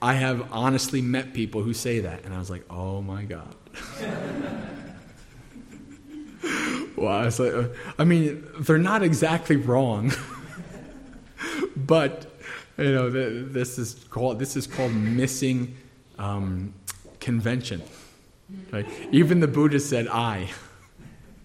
[0.00, 3.54] I have honestly met people who say that, and I was like, oh my God.
[6.96, 7.28] wow.
[7.28, 7.68] Uh,
[7.98, 10.12] I mean, they're not exactly wrong,
[11.76, 12.26] but
[12.76, 15.76] you know, this is called this is called missing
[16.18, 16.74] um,
[17.20, 17.82] convention.
[18.72, 18.86] Right?
[19.12, 20.48] Even the Buddha said I.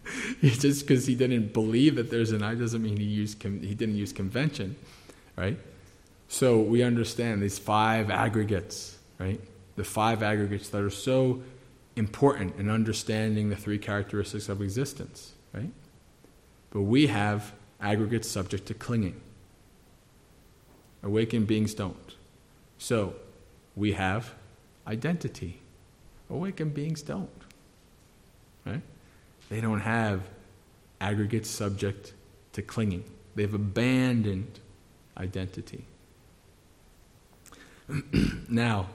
[0.41, 3.95] just because he didn't believe that there's an I doesn't mean he used he didn't
[3.95, 4.75] use convention,
[5.35, 5.57] right?
[6.27, 9.39] So we understand these five aggregates, right?
[9.75, 11.43] The five aggregates that are so
[11.95, 15.71] important in understanding the three characteristics of existence, right?
[16.71, 19.19] But we have aggregates subject to clinging.
[21.03, 22.15] Awakened beings don't.
[22.77, 23.15] So
[23.75, 24.33] we have
[24.87, 25.59] identity.
[26.29, 27.29] Awakened beings don't.
[28.65, 28.81] Right?
[29.49, 30.21] They don't have
[30.99, 32.13] aggregates subject
[32.53, 33.03] to clinging.
[33.35, 34.59] They've abandoned
[35.17, 35.85] identity.
[38.49, 38.87] now,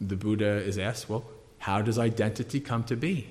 [0.00, 1.24] the Buddha is asked, well,
[1.66, 3.26] how does identity come to be?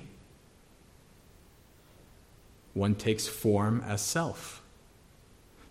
[2.74, 4.62] One takes form as self.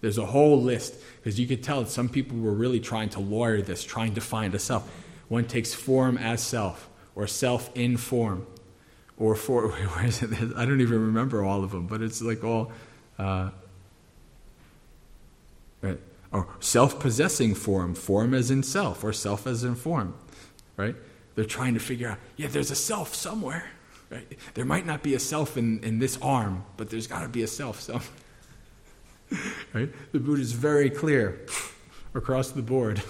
[0.01, 3.61] There's a whole list, because you could tell some people were really trying to lawyer
[3.61, 4.91] this, trying to find a self.
[5.27, 8.47] One takes form as self, or self in form
[9.15, 10.31] or for where is it?
[10.55, 12.71] I don't even remember all of them, but it's like all
[13.19, 13.51] uh,
[15.83, 15.99] right
[16.31, 20.15] or self-possessing form, form as in self, or self as in form,
[20.75, 20.95] right?
[21.35, 23.69] They're trying to figure out, yeah, there's a self somewhere,
[24.09, 24.25] right?
[24.53, 27.43] There might not be a self in, in this arm, but there's got to be
[27.43, 28.07] a self somewhere,
[29.73, 29.89] right?
[30.11, 31.41] The Buddha is very clear
[32.13, 33.01] across the board.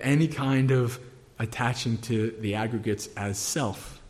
[0.00, 1.00] Any kind of
[1.38, 4.00] attaching to the aggregates as self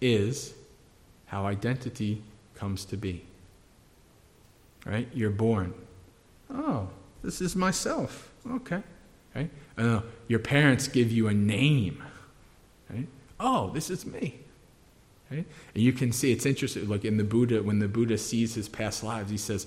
[0.00, 0.54] is
[1.26, 2.22] how identity
[2.54, 3.24] comes to be.
[4.84, 5.08] Right?
[5.14, 5.74] You're born.
[6.50, 6.88] Oh,
[7.22, 8.30] this is myself.
[8.50, 8.82] Okay.
[9.34, 9.50] Right?
[9.78, 12.00] know, your parents give you a name.
[12.88, 13.08] Right?
[13.40, 14.38] Oh, this is me.
[15.28, 15.44] Right?
[15.74, 18.68] And you can see, it's interesting, like in the Buddha, when the Buddha sees his
[18.68, 19.66] past lives, he says,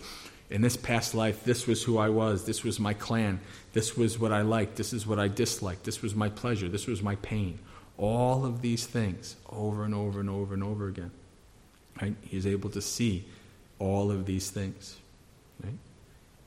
[0.49, 3.41] in this past life, this was who I was, this was my clan,
[3.73, 6.87] this was what I liked, this is what I disliked, this was my pleasure, this
[6.87, 7.59] was my pain.
[7.97, 11.11] All of these things over and over and over and over again.
[12.01, 12.15] Right?
[12.21, 13.25] He's able to see
[13.79, 14.95] all of these things.
[15.61, 15.77] Right?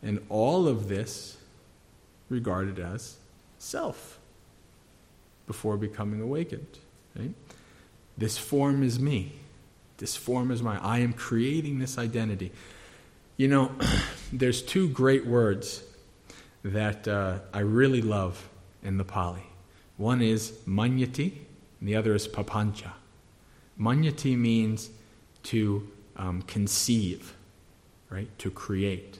[0.03, 1.37] And all of this
[2.31, 3.19] regarded as
[3.67, 4.19] self
[5.47, 6.79] before becoming awakened.
[7.19, 7.33] Right?
[8.17, 9.33] This form is me.
[9.99, 10.79] This form is my.
[10.79, 12.53] I am creating this identity.
[13.37, 13.73] You know,
[14.33, 15.83] there's two great words
[16.63, 18.49] that uh, I really love
[18.83, 19.43] in the Pali.
[19.97, 21.33] One is manyati,
[21.81, 22.93] and the other is papancha.
[23.79, 24.91] Manyati means
[25.45, 27.35] to um, conceive,
[28.11, 28.29] right?
[28.39, 29.19] To create.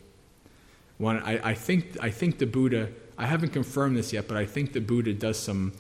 [0.99, 2.89] One, I, I, think, I think the Buddha,
[3.19, 5.73] I haven't confirmed this yet, but I think the Buddha does some,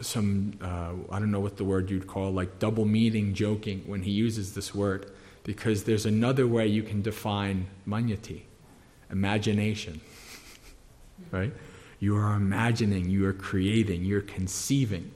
[0.00, 4.02] some uh, I don't know what the word you'd call, like double meaning joking when
[4.02, 5.10] he uses this word,
[5.44, 8.42] because there's another way you can define manyati
[9.12, 10.00] imagination,
[11.30, 11.52] right?
[12.00, 15.12] You are imagining, you are creating, you're conceiving.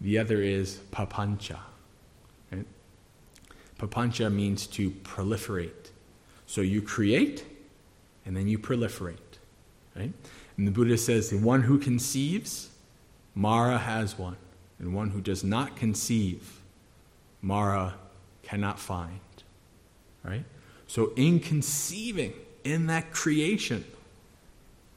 [0.00, 1.58] The other is papancha.
[2.50, 2.66] Right?
[3.78, 5.90] Papancha means to proliferate.
[6.46, 7.44] So you create
[8.24, 9.31] and then you proliferate.
[9.94, 10.12] Right?
[10.56, 12.70] And the Buddha says the one who conceives,
[13.34, 14.36] Mara has one.
[14.78, 16.60] And one who does not conceive,
[17.40, 17.94] Mara
[18.42, 19.20] cannot find.
[20.24, 20.44] Right?
[20.86, 22.32] So in conceiving,
[22.64, 23.84] in that creation,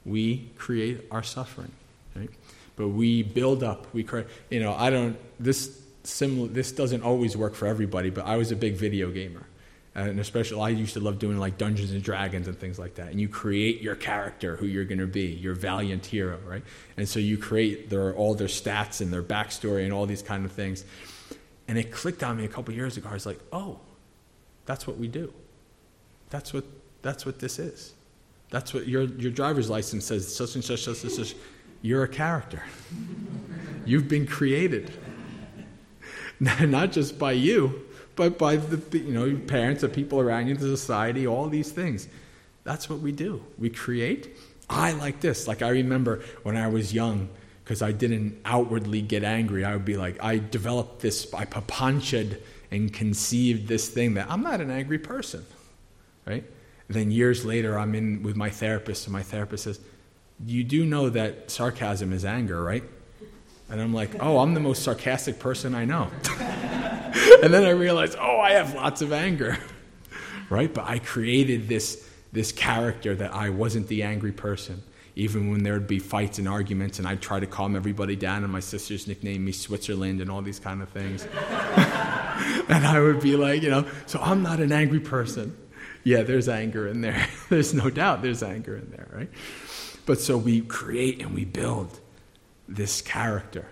[0.04, 1.72] we create our suffering,
[2.14, 2.30] right?
[2.76, 3.92] But we build up.
[3.92, 4.26] We create.
[4.50, 5.16] You know, I don't.
[5.40, 6.48] This similar.
[6.48, 8.10] This doesn't always work for everybody.
[8.10, 9.46] But I was a big video gamer,
[9.96, 12.96] Uh, and especially I used to love doing like Dungeons and Dragons and things like
[12.96, 13.08] that.
[13.08, 16.62] And you create your character, who you're going to be, your valiant hero, right?
[16.98, 20.44] And so you create their all their stats and their backstory and all these kind
[20.44, 20.84] of things.
[21.66, 23.08] And it clicked on me a couple years ago.
[23.08, 23.80] I was like, oh,
[24.66, 25.32] that's what we do.
[26.28, 26.64] That's what
[27.02, 27.94] that's what this is.
[28.50, 31.34] That's what your, your driver's license says, such and such, such and such.
[31.82, 32.62] You're a character.
[33.86, 34.92] You've been created.
[36.40, 37.85] Not just by you,
[38.16, 42.08] but by the you know, parents, the people around you, the society, all these things.
[42.64, 43.44] That's what we do.
[43.58, 44.36] We create.
[44.68, 45.46] I like this.
[45.46, 47.28] Like I remember when I was young,
[47.62, 52.40] because I didn't outwardly get angry, I would be like, I developed this, I papanchad
[52.70, 55.44] and conceived this thing that I'm not an angry person,
[56.26, 56.44] right?
[56.88, 59.80] then years later, I'm in with my therapist, and my therapist says,
[60.44, 62.84] You do know that sarcasm is anger, right?
[63.68, 66.10] And I'm like, Oh, I'm the most sarcastic person I know.
[67.42, 69.58] and then I realized, Oh, I have lots of anger,
[70.50, 70.72] right?
[70.72, 74.82] But I created this, this character that I wasn't the angry person.
[75.18, 78.44] Even when there would be fights and arguments, and I'd try to calm everybody down,
[78.44, 81.24] and my sisters nicknamed me Switzerland and all these kind of things.
[82.68, 85.56] and I would be like, you know, so I'm not an angry person
[86.06, 87.26] yeah, there's anger in there.
[87.48, 89.28] there's no doubt there's anger in there, right?
[90.06, 91.98] But so we create and we build
[92.68, 93.66] this character.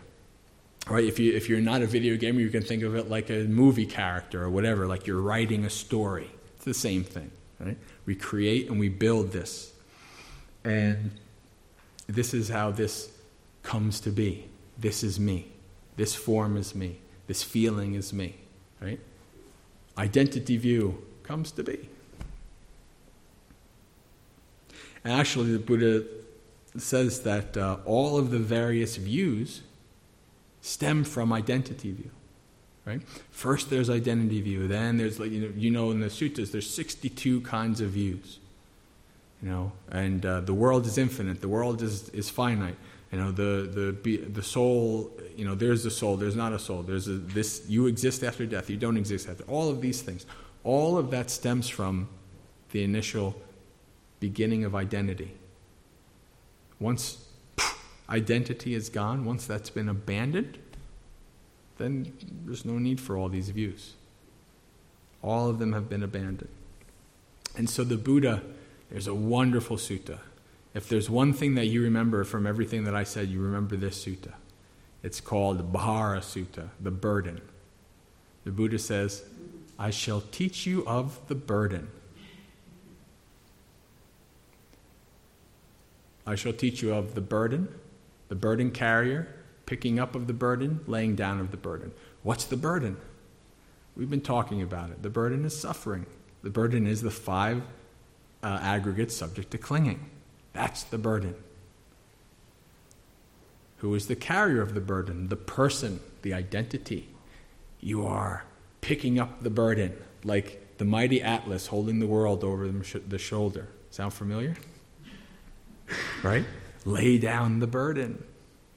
[0.89, 1.05] Right?
[1.05, 3.45] If, you, if you're not a video gamer, you can think of it like a
[3.45, 6.31] movie character or whatever, like you're writing a story.
[6.57, 7.31] It's the same thing.
[7.59, 7.79] Right?
[8.05, 9.73] We create and we build this.
[10.65, 11.13] And
[12.07, 13.11] this is how this
[13.63, 14.47] comes to be.
[14.79, 15.49] This is me.
[15.97, 16.99] This form is me.
[17.27, 18.37] This feeling is me.
[18.81, 19.01] Right?
[19.97, 21.89] Identity view comes to be.
[25.05, 26.05] And actually, the Buddha
[26.77, 29.63] says that uh, all of the various views
[30.61, 32.11] stem from identity view.
[32.85, 33.03] Right?
[33.31, 34.69] First, there's identity view.
[34.69, 38.39] Then there's like you know, you know in the suttas, there's 62 kinds of views.
[39.43, 41.41] You know, and uh, the world is infinite.
[41.41, 42.77] The world is is finite.
[43.11, 45.11] You know, the the the soul.
[45.37, 46.17] You know, there's a soul.
[46.17, 46.83] There's not a soul.
[46.83, 47.65] There's a, this.
[47.69, 48.69] You exist after death.
[48.69, 49.45] You don't exist after.
[49.45, 50.27] All of these things.
[50.63, 52.09] All of that stems from
[52.71, 53.35] the initial
[54.21, 55.33] beginning of identity.
[56.81, 57.27] Once
[58.09, 60.59] identity is gone, once that's been abandoned,
[61.79, 62.13] then
[62.45, 63.95] there's no need for all these views.
[65.23, 66.51] All of them have been abandoned.
[67.57, 68.43] And so the Buddha,
[68.91, 70.19] there's a wonderful sutta.
[70.75, 74.05] If there's one thing that you remember from everything that I said, you remember this
[74.05, 74.33] sutta.
[75.03, 77.41] It's called Bhara Sutta, the burden.
[78.45, 79.25] The Buddha says,
[79.79, 81.89] I shall teach you of the burden.
[86.27, 87.69] I shall teach you of the burden,
[88.29, 89.35] the burden carrier,
[89.67, 91.93] picking up of the burden, laying down of the burden.
[92.23, 92.97] What's the burden?
[93.97, 95.03] We've been talking about it.
[95.03, 96.07] The burden is suffering.
[96.43, 97.63] The burden is the five
[98.43, 100.11] uh, aggregates subject to clinging.
[100.53, 101.35] That's the burden.
[103.79, 105.29] Who is the carrier of the burden?
[105.29, 107.09] The person, the identity.
[107.81, 108.45] You are
[108.81, 109.95] picking up the burden
[110.25, 113.69] like the mighty Atlas holding the world over the shoulder.
[113.91, 114.57] Sound familiar?
[116.23, 116.45] Right?
[116.85, 118.25] Lay down the burden.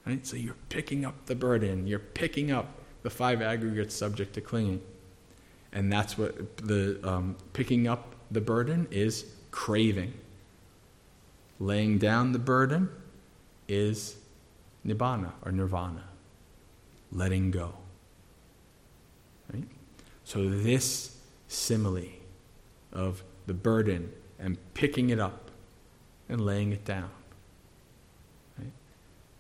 [0.05, 0.26] Right?
[0.26, 1.88] So you're picking up the burden.
[1.88, 4.82] You're picking up the five aggregates subject to clinging.
[5.72, 10.14] And that's what the um, picking up the burden is craving.
[11.60, 12.89] Laying down the burden
[13.68, 14.16] is
[14.86, 16.03] nibbana or nirvana,
[17.12, 17.74] letting go.
[19.51, 19.64] Right?
[20.24, 22.10] So, this simile
[22.91, 25.46] of the burden and picking it up
[26.30, 27.09] and laying it down.
[28.57, 28.71] Right?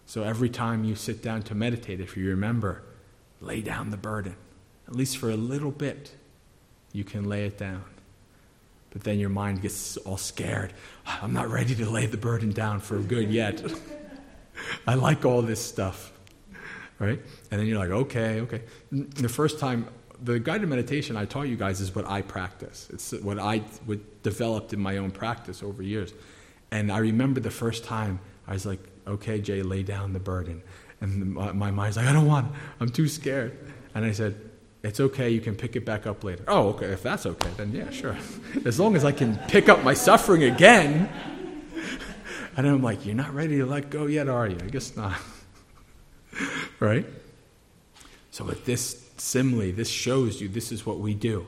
[0.05, 2.83] So, every time you sit down to meditate, if you remember,
[3.41, 4.35] lay down the burden,
[4.87, 6.15] at least for a little bit,
[6.93, 7.83] you can lay it down.
[8.91, 10.73] But then your mind gets all scared.
[11.05, 13.63] I'm not ready to lay the burden down for good yet.
[14.87, 16.11] I like all this stuff.
[16.99, 17.21] Right?
[17.51, 18.63] And then you're like, okay, okay.
[18.91, 19.87] The first time,
[20.23, 22.87] the guided meditation I taught you guys is what I practice.
[22.91, 23.61] It's what I
[24.23, 26.11] developed in my own practice over years.
[26.71, 30.61] And I remember the first time I was like, okay, Jay, lay down the burden.
[30.99, 33.57] And my, my mind's like, I don't want, I'm too scared.
[33.93, 34.35] And I said,
[34.83, 36.43] it's okay, you can pick it back up later.
[36.47, 38.17] Oh, okay, if that's okay, then yeah, sure.
[38.65, 41.09] As long as I can pick up my suffering again.
[42.55, 44.57] And I'm like, you're not ready to let go yet, are you?
[44.59, 45.15] I guess not.
[46.79, 47.05] right?
[48.31, 51.45] So, with this simile, this shows you this is what we do.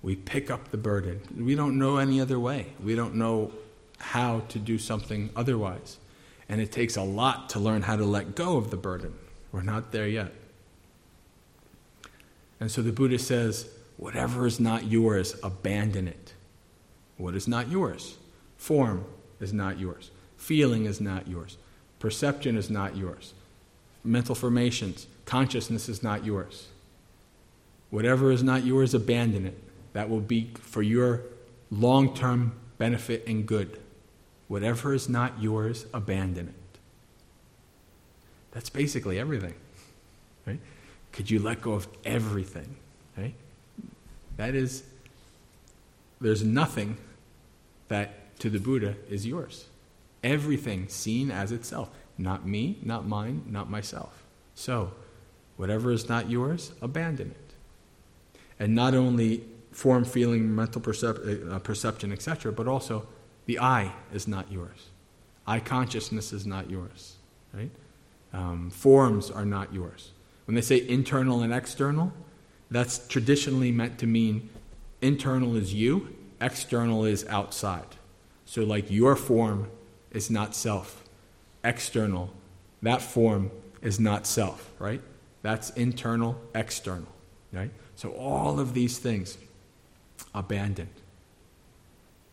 [0.00, 1.20] We pick up the burden.
[1.38, 2.72] We don't know any other way.
[2.82, 3.52] We don't know
[3.98, 5.98] how to do something otherwise.
[6.48, 9.14] And it takes a lot to learn how to let go of the burden.
[9.52, 10.32] We're not there yet.
[12.60, 16.34] And so the Buddha says, whatever is not yours, abandon it.
[17.16, 18.16] What is not yours?
[18.56, 19.04] Form
[19.40, 20.10] is not yours.
[20.36, 21.58] Feeling is not yours.
[21.98, 23.34] Perception is not yours.
[24.04, 26.68] Mental formations, consciousness is not yours.
[27.90, 29.62] Whatever is not yours, abandon it.
[29.92, 31.22] That will be for your
[31.70, 33.78] long term benefit and good.
[34.48, 36.78] Whatever is not yours, abandon it.
[38.52, 39.54] That's basically everything.
[40.46, 40.60] Right?
[41.12, 42.76] Could you let go of everything?
[43.16, 43.34] Right?
[44.36, 44.84] That is,
[46.20, 46.96] there's nothing
[47.88, 49.66] that to the Buddha is yours.
[50.24, 51.90] Everything seen as itself.
[52.16, 54.22] Not me, not mine, not myself.
[54.54, 54.92] So,
[55.56, 57.54] whatever is not yours, abandon it.
[58.58, 63.06] And not only form, feeling, mental percep- uh, perception, etc., but also
[63.48, 64.90] the I is not yours.
[65.46, 67.16] I consciousness is not yours.
[67.52, 67.70] Right?
[68.34, 70.10] Um, forms are not yours.
[70.44, 72.12] When they say internal and external,
[72.70, 74.50] that's traditionally meant to mean
[75.00, 77.96] internal is you, external is outside.
[78.44, 79.70] So, like your form
[80.10, 81.04] is not self.
[81.64, 82.30] External,
[82.82, 85.00] that form is not self, right?
[85.40, 87.08] That's internal, external,
[87.50, 87.70] right?
[87.96, 89.38] So, all of these things
[90.34, 90.97] abandoned.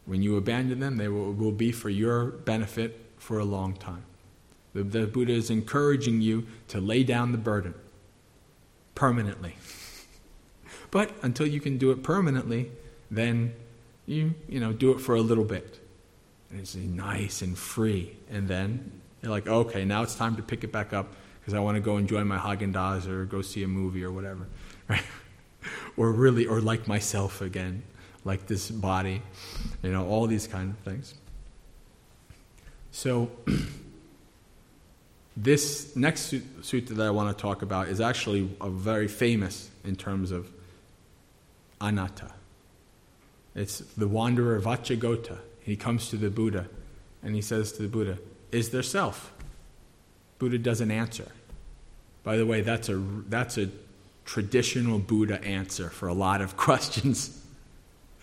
[0.06, 4.03] When you abandon them, they will, will be for your benefit for a long time.
[4.74, 7.74] The, the Buddha is encouraging you to lay down the burden
[8.93, 9.56] permanently.
[10.91, 12.72] but until you can do it permanently,
[13.10, 13.53] then
[14.06, 15.80] you, you know, do it for a little bit.
[16.51, 18.16] And it's nice and free.
[18.30, 21.60] And then you're like, okay, now it's time to pick it back up because I
[21.60, 24.47] want to go enjoy my Haagen Dazs or go see a movie or whatever.
[24.88, 25.01] Right?
[25.97, 27.82] or really, or like myself again,
[28.26, 29.22] like this body,
[29.82, 31.14] you know, all these kind of things.
[32.92, 33.32] So,
[35.38, 39.96] This next sutta that I want to talk about is actually a very famous in
[39.98, 40.50] terms of
[41.82, 42.32] anatta.
[43.54, 45.40] It's the wanderer Vacchagotta.
[45.60, 46.68] He comes to the Buddha
[47.22, 48.18] and he says to the Buddha,
[48.52, 49.34] Is there self?
[50.40, 51.32] Buddha doesn't answer.
[52.24, 53.70] By the way, that's a, that's a
[54.24, 57.45] traditional Buddha answer for a lot of questions.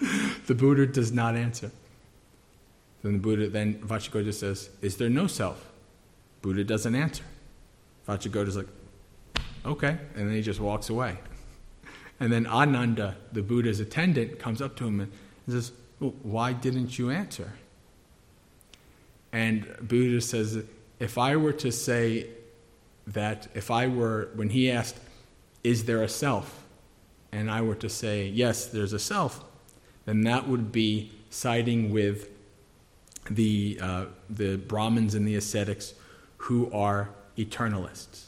[0.47, 1.71] the Buddha does not answer.
[3.03, 5.73] Then the Buddha, then Vacchagotta says, Is there no self?
[6.43, 7.25] Buddha doesn't answer.
[8.09, 8.67] Vacchagotta's like,
[9.65, 11.19] okay, and then he just walks away.
[12.19, 15.13] And then Ananda, the Buddha's attendant, comes up to him and
[15.49, 17.53] says, well, why didn't you answer?
[19.33, 20.65] And Buddha says,
[20.99, 22.27] if I were to say
[23.07, 24.97] that, if I were, when he asked,
[25.65, 26.65] is there a self?
[27.31, 29.45] And I were to say, yes, there's a self,
[30.05, 32.29] then that would be siding with
[33.31, 35.95] the, uh, the Brahmins and the ascetics
[36.39, 38.25] who are eternalists.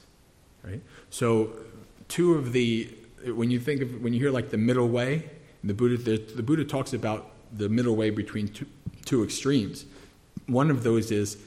[0.63, 0.81] Right?
[1.11, 1.51] So,
[2.09, 2.95] two of the
[3.27, 5.31] when you think of when you hear like the middle way,
[5.63, 8.67] the Buddha the, the Buddha talks about the middle way between two,
[9.05, 9.87] two extremes.
[10.47, 11.39] One of those is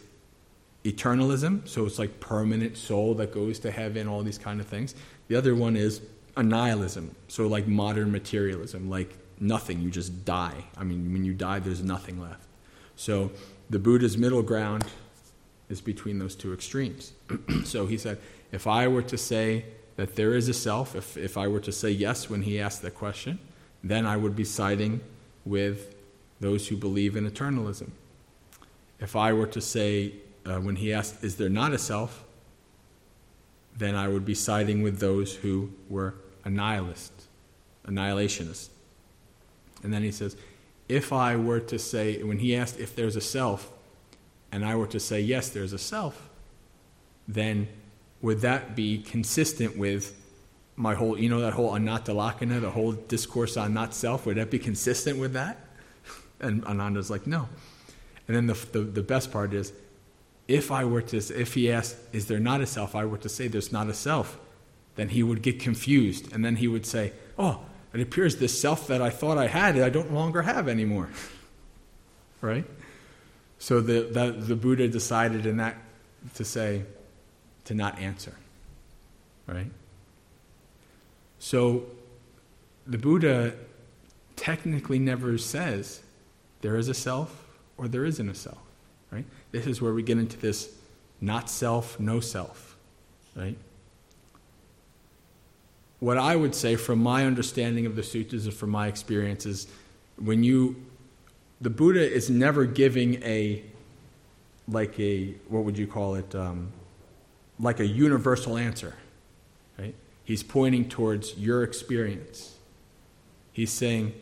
[0.84, 4.96] eternalism, so it's like permanent soul that goes to heaven, all these kind of things.
[5.28, 6.02] The other one is
[6.36, 10.66] nihilism, so like modern materialism, like nothing, you just die.
[10.78, 12.44] I mean, when you die, there's nothing left.
[12.96, 13.32] So
[13.70, 14.86] the Buddha's middle ground
[15.70, 17.14] is between those two extremes.
[17.64, 18.20] so he said,
[18.52, 19.66] if I were to say
[19.98, 22.82] that there is a self, if, if I were to say yes when he asked
[22.82, 23.40] the question,
[23.84, 25.02] then I would be siding
[25.46, 25.96] with
[26.40, 27.92] those who believe in eternalism.
[29.00, 30.14] If I were to say,
[30.46, 32.24] uh, when he asked, is there not a self,
[33.76, 37.12] then I would be siding with those who were a nihilist,
[37.86, 38.70] annihilationist.
[39.84, 40.36] And then he says,
[40.90, 43.72] if I were to say, when he asked if there's a self,
[44.52, 46.30] and I were to say, yes, there's a self,
[47.28, 47.68] then
[48.22, 50.16] would that be consistent with
[50.76, 54.26] my whole, you know, that whole anatta lakkhana, the whole discourse on not self?
[54.26, 55.58] Would that be consistent with that?
[56.40, 57.50] And Ananda's like, no.
[58.28, 59.74] And then the, the, the best part is,
[60.48, 63.30] if I were to, if he asked, is there not a self, I were to
[63.30, 64.40] say there's not a self,
[64.96, 66.32] then he would get confused.
[66.34, 67.62] And then he would say, oh,
[67.98, 71.10] it appears this self that I thought I had, I don't longer have anymore.
[72.41, 72.64] right?
[73.58, 75.76] So the, the, the Buddha decided in that
[76.36, 76.84] to say,
[77.66, 78.34] to not answer.
[79.48, 79.72] Right?
[81.39, 81.86] So
[82.86, 83.54] the Buddha
[84.36, 86.02] technically never says
[86.62, 88.62] there is a self or there isn't a self.
[89.10, 89.26] Right?
[89.52, 90.72] This is where we get into this
[91.20, 92.76] not self, no self.
[93.36, 93.58] Right?
[96.00, 99.68] What I would say from my understanding of the sutras and from my experiences,
[100.18, 100.76] when you
[101.60, 103.64] the Buddha is never giving a
[104.68, 106.72] like a what would you call it um,
[107.60, 108.95] like a universal answer,
[109.80, 109.95] right?
[110.24, 112.56] He's pointing towards your experience.
[113.52, 114.14] He's saying,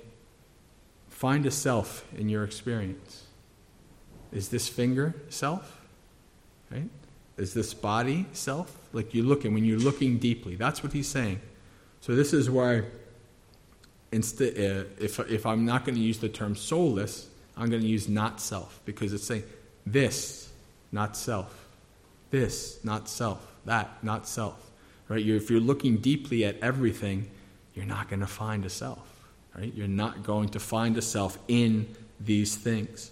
[1.09, 3.23] find a self in your experience.
[4.31, 5.81] Is this finger self?
[6.71, 6.89] Right?
[7.37, 8.77] Is this body self?
[8.93, 11.41] Like you're looking, when you're looking deeply, that's what he's saying.
[12.05, 12.83] So this is why,
[14.11, 17.27] instead, uh, if, if I'm not going to use the term soulless,
[17.57, 19.41] I'm going to use not self because it's saying
[19.87, 20.51] this,
[20.91, 21.67] not self.
[22.29, 23.51] This, not self.
[23.65, 24.69] That, not self.
[25.09, 25.25] Right?
[25.25, 27.27] You're, if you're looking deeply at everything,
[27.73, 29.25] you're not going to find a self.
[29.57, 29.73] Right?
[29.73, 31.87] You're not going to find a self in
[32.19, 33.09] these things.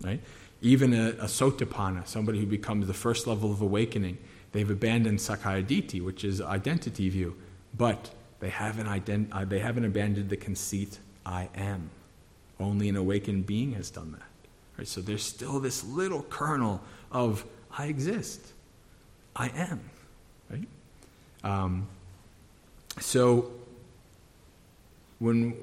[0.00, 0.20] Right?
[0.62, 4.16] Even a, a sotapanna, somebody who becomes the first level of awakening,
[4.52, 7.36] they've abandoned sakkaya which is identity view,
[7.76, 8.10] but
[8.40, 11.90] they haven't, ident- uh, they haven't abandoned the conceit, I am.
[12.60, 14.22] Only an awakened being has done that.
[14.76, 14.86] Right?
[14.86, 16.80] So there's still this little kernel
[17.10, 17.44] of
[17.76, 18.40] I exist.
[19.34, 19.80] I am.
[20.50, 20.68] Right?
[21.44, 21.88] Um,
[23.00, 23.50] so
[25.18, 25.54] when,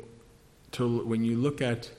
[0.74, 1.90] to, when you look at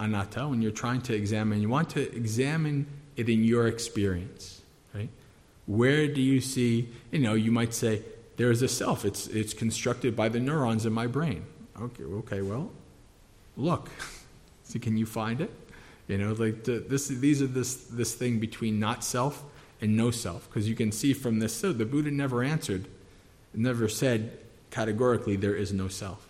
[0.00, 2.86] anatta, when you're trying to examine, you want to examine
[3.16, 4.60] it in your experience.
[4.94, 5.08] Right?
[5.66, 8.02] Where do you see, you know, you might say,
[8.36, 9.04] there is a self.
[9.04, 11.44] It's, it's constructed by the neurons in my brain.
[11.80, 12.70] Okay, okay, well,
[13.56, 13.88] look.
[14.64, 15.50] so can you find it?
[16.08, 19.42] You know, like the, this, these are this, this thing between not self
[19.80, 20.48] and no self.
[20.48, 22.88] Because you can see from this, so the Buddha never answered,
[23.54, 24.38] never said
[24.70, 26.28] categorically there is no self.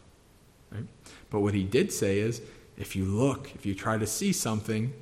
[0.70, 0.84] Right?
[1.30, 2.40] But what he did say is,
[2.76, 4.92] if you look, if you try to see something,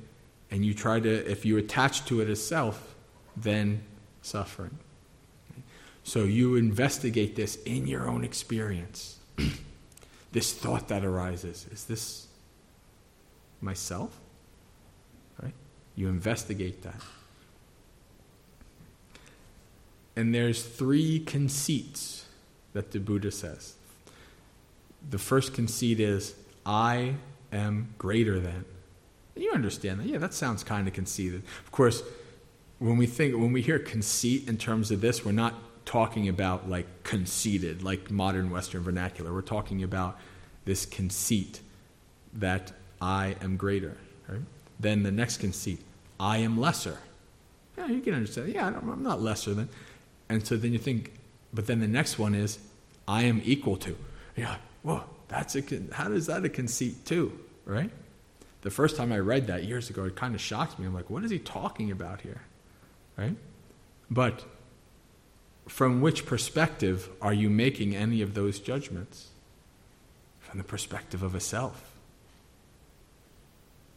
[0.53, 2.93] and you try to, if you attach to it as self,
[3.35, 3.81] then
[4.21, 4.77] suffering.
[6.03, 9.17] So you investigate this in your own experience.
[10.31, 12.27] this thought that arises is this
[13.61, 14.19] myself?
[15.41, 15.53] Right?
[15.95, 17.01] You investigate that.
[20.15, 22.25] And there's three conceits
[22.73, 23.75] that the Buddha says.
[25.09, 26.35] The first conceit is,
[26.65, 27.15] I
[27.51, 28.65] am greater than.
[29.35, 30.07] You understand that?
[30.07, 31.43] Yeah, that sounds kind of conceited.
[31.65, 32.03] Of course,
[32.77, 35.55] when we think, when we hear conceit in terms of this, we're not
[35.85, 39.33] talking about like conceited, like modern Western vernacular.
[39.33, 40.19] We're talking about
[40.65, 41.61] this conceit
[42.33, 42.71] that
[43.01, 43.97] I am greater.
[44.27, 44.41] Right?
[44.79, 45.79] Then the next conceit,
[46.19, 46.97] I am lesser.
[47.77, 48.53] Yeah, you can understand.
[48.53, 49.69] Yeah, I'm not lesser than.
[50.29, 51.13] And so then you think,
[51.53, 52.59] but then the next one is,
[53.07, 53.97] I am equal to.
[54.35, 57.91] Yeah, whoa, that's a, how is that a conceit too, right?
[58.61, 60.85] The first time I read that years ago, it kind of shocked me.
[60.85, 62.41] I'm like, what is he talking about here,
[63.17, 63.35] right?
[64.09, 64.45] But
[65.67, 69.29] from which perspective are you making any of those judgments?
[70.39, 71.91] From the perspective of a self.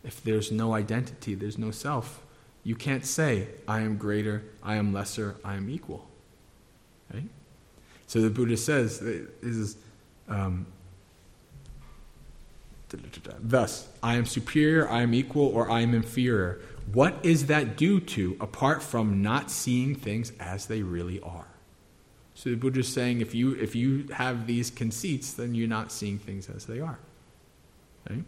[0.04, 2.22] If there's no identity, there's no self,
[2.62, 6.08] you can't say, I am greater, I am lesser, I am equal.
[7.12, 7.28] Right?
[8.06, 9.76] So the Buddha says, is,
[10.28, 10.66] um,
[13.40, 16.60] Thus, I am superior, I am equal, or I am inferior.
[16.92, 21.48] What is that due to apart from not seeing things as they really are?
[22.47, 25.90] So the Buddha is saying if you, if you have these conceits, then you're not
[25.90, 27.01] seeing things as they are.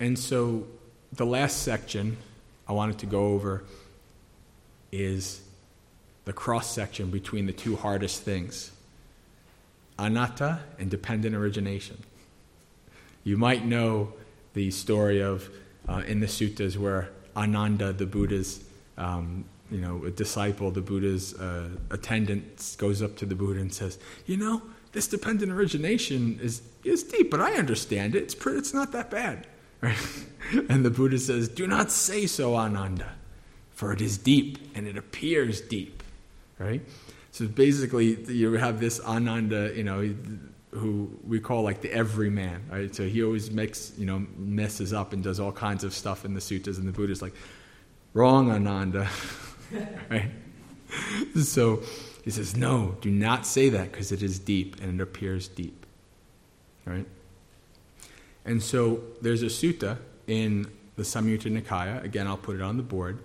[0.00, 0.66] And so
[1.12, 2.18] the last section
[2.68, 3.64] I wanted to go over
[4.92, 5.40] is
[6.26, 8.70] the cross section between the two hardest things
[9.98, 11.96] anatta and dependent origination.
[13.24, 14.12] You might know
[14.52, 15.48] the story of
[15.88, 18.67] uh, in the suttas where Ananda, the Buddha's
[18.98, 23.72] um, you know, a disciple, the Buddha's uh, attendant, goes up to the Buddha and
[23.72, 28.24] says, "You know, this dependent origination is is deep, but I understand it.
[28.24, 29.46] It's pretty, it's not that bad."
[29.80, 29.96] Right?
[30.68, 33.12] and the Buddha says, "Do not say so, Ananda,
[33.70, 36.02] for it is deep and it appears deep."
[36.58, 36.82] Right?
[37.30, 40.12] So basically, you have this Ananda, you know,
[40.72, 42.92] who we call like the everyman, right?
[42.92, 46.34] So he always makes, you know, messes up and does all kinds of stuff in
[46.34, 47.34] the suttas, and the Buddha's like,
[48.14, 49.08] wrong, Ananda,
[50.10, 50.30] right?
[51.42, 51.82] So
[52.24, 55.86] he says, no, do not say that because it is deep and it appears deep,
[56.84, 57.06] right?
[58.44, 62.82] And so there's a sutta in the Samyutta Nikaya, again, I'll put it on the
[62.82, 63.20] board,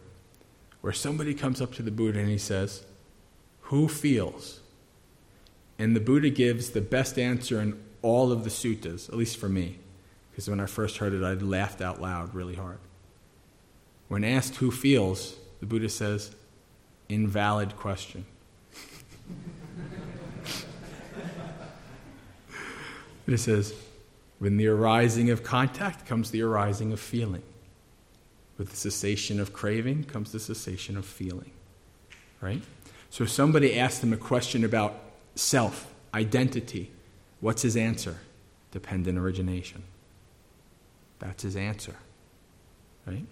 [0.81, 2.85] where somebody comes up to the Buddha and he says,
[3.63, 4.59] who feels?
[5.79, 9.49] And the Buddha gives the best answer in all of the suttas, at least for
[9.49, 9.79] me,
[10.29, 12.79] because when I first heard it, I laughed out loud really hard.
[14.13, 16.35] When asked who feels, the Buddha says,
[17.09, 18.27] invalid question.
[23.27, 23.73] it says,
[24.37, 27.41] when the arising of contact comes the arising of feeling.
[28.59, 31.49] With the cessation of craving comes the cessation of feeling.
[32.39, 32.61] Right?
[33.09, 34.93] So if somebody asked him a question about
[35.33, 36.91] self, identity.
[37.39, 38.17] What's his answer?
[38.69, 39.81] Dependent origination.
[41.17, 41.95] That's his answer.
[43.07, 43.25] Right?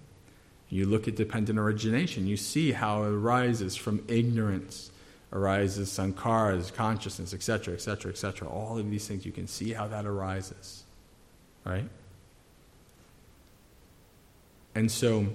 [0.71, 4.89] You look at dependent origination, you see how it arises from ignorance,
[5.33, 8.47] arises sankharas, consciousness, etc., etc., etc.
[8.47, 10.83] All of these things, you can see how that arises.
[11.65, 11.89] Right?
[14.73, 15.27] And so,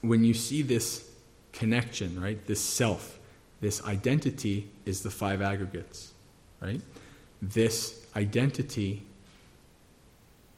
[0.00, 1.06] when you see this
[1.52, 3.18] connection, right, this self,
[3.60, 6.12] this identity is the five aggregates,
[6.62, 6.80] right?
[7.42, 9.02] This identity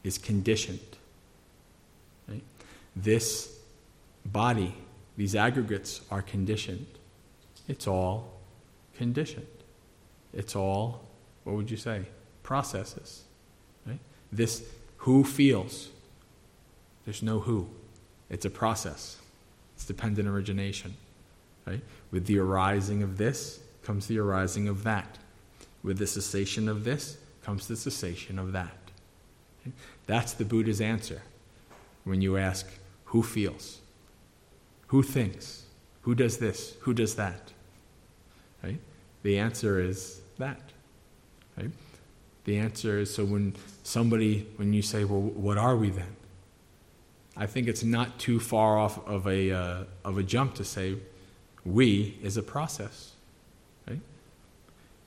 [0.05, 0.79] is conditioned,
[2.29, 2.43] right?
[2.95, 3.57] This
[4.31, 4.75] body,
[5.17, 6.87] these aggregates are conditioned.
[7.67, 8.33] It's all
[8.95, 9.47] conditioned.
[10.33, 11.03] It's all,
[11.43, 12.05] what would you say?
[12.43, 13.23] Processes,
[13.85, 13.99] right?
[14.31, 14.63] This
[14.97, 15.89] who feels.
[17.05, 17.67] There's no who.
[18.29, 19.17] It's a process.
[19.75, 20.95] It's dependent origination.
[21.65, 21.81] Right?
[22.11, 25.17] With the arising of this comes the arising of that.
[25.83, 28.77] With the cessation of this comes the cessation of that.
[30.05, 31.23] That's the Buddha's answer
[32.03, 32.67] when you ask,
[33.05, 33.80] who feels?
[34.91, 35.63] Who thinks?
[36.01, 36.75] Who does this?
[36.81, 37.53] Who does that?
[38.61, 38.79] Right?
[39.23, 40.59] The answer is that.
[41.57, 41.71] Right?
[42.43, 46.17] The answer is so when somebody, when you say, well, what are we then?
[47.37, 50.97] I think it's not too far off of a, uh, of a jump to say,
[51.63, 53.13] we is a process.
[53.87, 54.01] Right?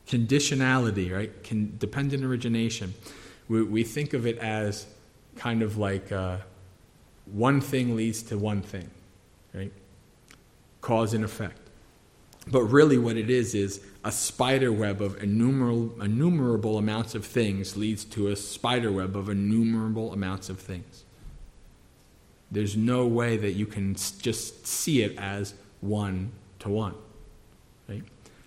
[0.09, 1.45] Conditionality, right?
[1.45, 2.95] Con- dependent origination.
[3.49, 4.87] We, we think of it as
[5.37, 6.39] kind of like uh,
[7.27, 8.91] one thing leads to one thing,
[9.55, 9.73] right?
[10.81, 11.59] Cause and effect.
[12.47, 17.77] But really, what it is is a spider web of innumerable, innumerable amounts of things
[17.77, 21.05] leads to a spider web of innumerable amounts of things.
[22.51, 26.95] There's no way that you can just see it as one to one.
[27.89, 28.03] Right?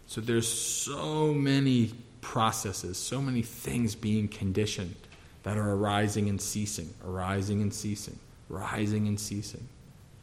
[0.06, 1.92] So there's so many
[2.22, 4.96] processes, so many things being conditioned
[5.44, 9.68] that are arising and ceasing, arising and ceasing, rising and ceasing,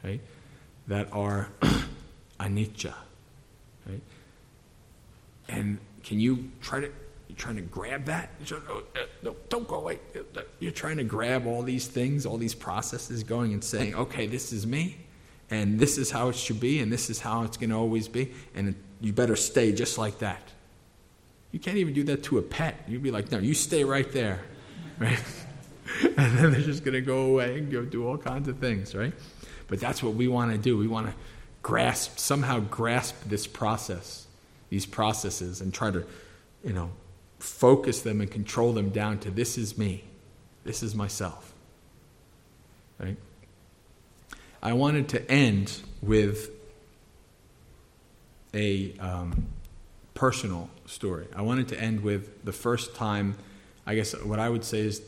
[0.03, 0.21] right?
[0.87, 1.49] That are
[2.41, 2.95] anicca,
[3.87, 4.03] right?
[5.49, 6.91] And can you try to
[7.29, 8.31] you're trying to grab that?
[8.53, 9.99] Oh, uh, no, don't go away.
[10.61, 14.53] You're trying to grab all these things, all these processes going and saying, okay, this
[14.53, 14.99] is me
[15.51, 18.09] and this is how it should be, and this is how it's going to always
[18.09, 20.43] be, and you better stay just like that.
[21.53, 22.83] You can't even do that to a pet.
[22.89, 24.43] You'd be like, no, you stay right there,
[24.99, 25.23] right?
[26.03, 28.95] and then they're just going to go away and go do all kinds of things,
[28.95, 29.13] right?
[29.69, 30.77] But that's what we want to do.
[30.77, 31.15] We want to
[31.63, 34.27] grasp, somehow grasp this process,
[34.71, 36.05] these processes, and try to,
[36.63, 36.91] you know,
[37.39, 40.05] focus them and control them down to this is me,
[40.65, 41.53] this is myself,
[42.99, 43.17] right?
[44.63, 46.51] I wanted to end with
[48.55, 49.47] a um,
[50.15, 51.27] personal story.
[51.37, 53.37] I wanted to end with the first time,
[53.87, 55.03] I guess what I would say is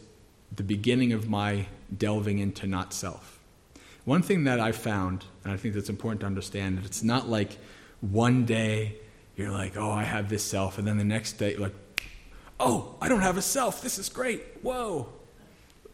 [0.55, 3.36] the beginning of my delving into not self.
[4.07, 7.59] One thing that I found, and I think that's important to understand, it's not like
[8.01, 8.95] one day
[9.35, 11.75] you're like, oh, I have this self, and then the next day, you're like,
[12.61, 13.83] oh, I don't have a self.
[13.83, 14.45] This is great.
[14.63, 15.09] Whoa.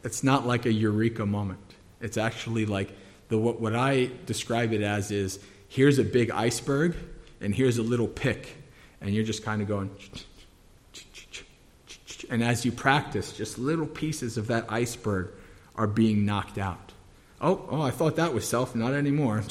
[0.04, 1.74] It's not like a eureka moment.
[2.02, 2.92] It's actually like
[3.28, 5.38] the, what, what I describe it as is
[5.68, 6.94] here's a big iceberg,
[7.40, 8.58] and here's a little pick,
[9.00, 9.90] and you're just kind of going.
[12.28, 15.30] And as you practice, just little pieces of that iceberg
[15.76, 16.92] are being knocked out.
[17.42, 19.42] Oh, oh, I thought that was self, not anymore.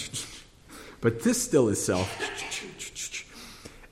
[1.02, 2.10] but this still is self.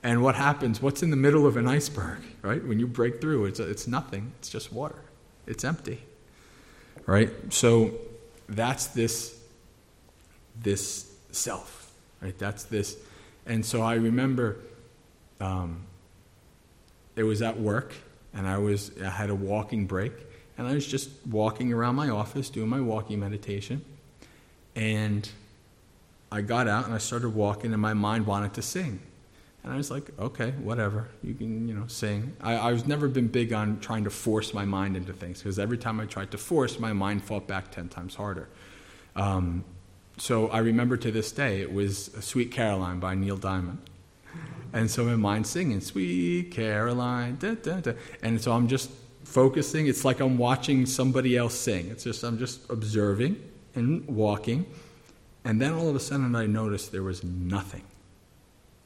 [0.01, 0.81] And what happens?
[0.81, 2.65] What's in the middle of an iceberg, right?
[2.65, 4.31] When you break through, it's, it's nothing.
[4.39, 5.01] It's just water.
[5.45, 5.99] It's empty,
[7.05, 7.29] right?
[7.49, 7.91] So
[8.47, 9.37] that's this,
[10.61, 11.91] this self,
[12.21, 12.37] right?
[12.37, 12.95] That's this.
[13.45, 14.57] And so I remember
[15.41, 15.85] um,
[17.15, 17.93] it was at work,
[18.33, 20.13] and I was I had a walking break,
[20.59, 23.81] and I was just walking around my office doing my walking meditation,
[24.75, 25.27] and
[26.29, 28.99] I got out and I started walking, and my mind wanted to sing.
[29.63, 31.07] And I was like, okay, whatever.
[31.23, 32.35] You can, you know, sing.
[32.41, 35.59] I, I was never been big on trying to force my mind into things because
[35.59, 38.49] every time I tried to force, my mind fought back ten times harder.
[39.15, 39.63] Um,
[40.17, 43.77] so I remember to this day, it was Sweet Caroline by Neil Diamond.
[44.73, 47.93] And so my mind's singing, Sweet Caroline, da, da, da.
[48.21, 48.91] and so I'm just
[49.29, 49.87] focusing.
[49.87, 51.89] It's like I'm watching somebody else sing.
[51.89, 53.41] It's just, I'm just observing
[53.75, 54.65] and walking.
[55.45, 57.83] And then all of a sudden I noticed there was nothing.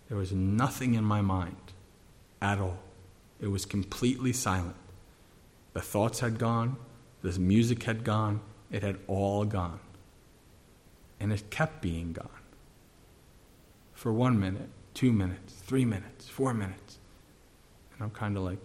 [0.09, 1.55] There was nothing in my mind
[2.41, 2.79] at all.
[3.39, 4.75] It was completely silent.
[5.73, 6.77] The thoughts had gone,
[7.23, 9.79] the music had gone, it had all gone.
[11.19, 12.29] And it kept being gone.
[13.93, 16.99] For one minute, two minutes, three minutes, four minutes.
[17.93, 18.59] And I'm kind of like,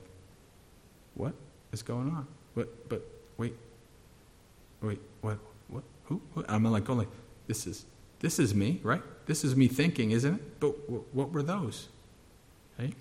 [1.15, 1.35] what
[1.73, 2.27] is going on?
[2.55, 3.07] What, but
[3.37, 3.55] wait,
[4.81, 5.39] wait, what,
[5.69, 6.21] what, who?
[6.35, 6.47] What?
[6.49, 7.09] I'm like, going like,
[7.47, 7.85] this is,
[8.21, 9.03] this is me, right?
[9.27, 10.61] This is me thinking, isn't it?
[10.61, 11.89] But w- what were those?
[12.79, 12.95] Right?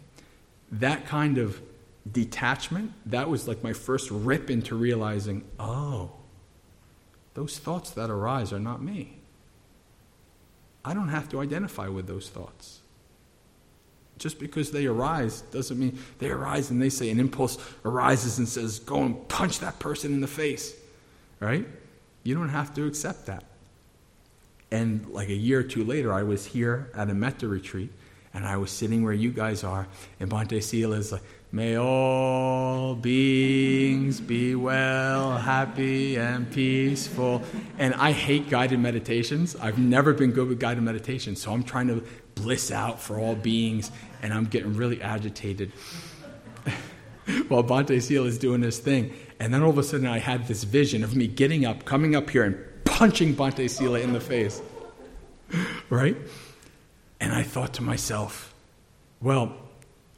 [0.72, 1.62] That kind of
[2.12, 6.12] detachment, that was like my first rip into realizing, oh,
[7.34, 9.18] those thoughts that arise are not me.
[10.84, 12.80] I don't have to identify with those thoughts.
[14.18, 18.48] Just because they arise doesn't mean they arise and they say an impulse arises and
[18.48, 20.76] says, go and punch that person in the face.
[21.40, 21.68] Right?
[22.24, 23.44] You don't have to accept that.
[24.72, 27.92] And like a year or two later, I was here at a metta retreat,
[28.34, 29.88] and I was sitting where you guys are,
[30.20, 37.42] and Bhante Sila is like, May all beings be well, happy, and peaceful.
[37.78, 39.56] And I hate guided meditations.
[39.56, 42.04] I've never been good with guided meditations, so I'm trying to
[42.36, 43.92] bliss out for all beings,
[44.22, 45.72] and I'm getting really agitated
[47.48, 49.14] while Bhante Sila is doing this thing.
[49.40, 52.16] And then all of a sudden, I had this vision of me getting up, coming
[52.16, 54.62] up here, and punching Bhante Sila in the face.
[55.90, 56.18] right?
[57.20, 58.54] And I thought to myself,
[59.22, 59.56] well,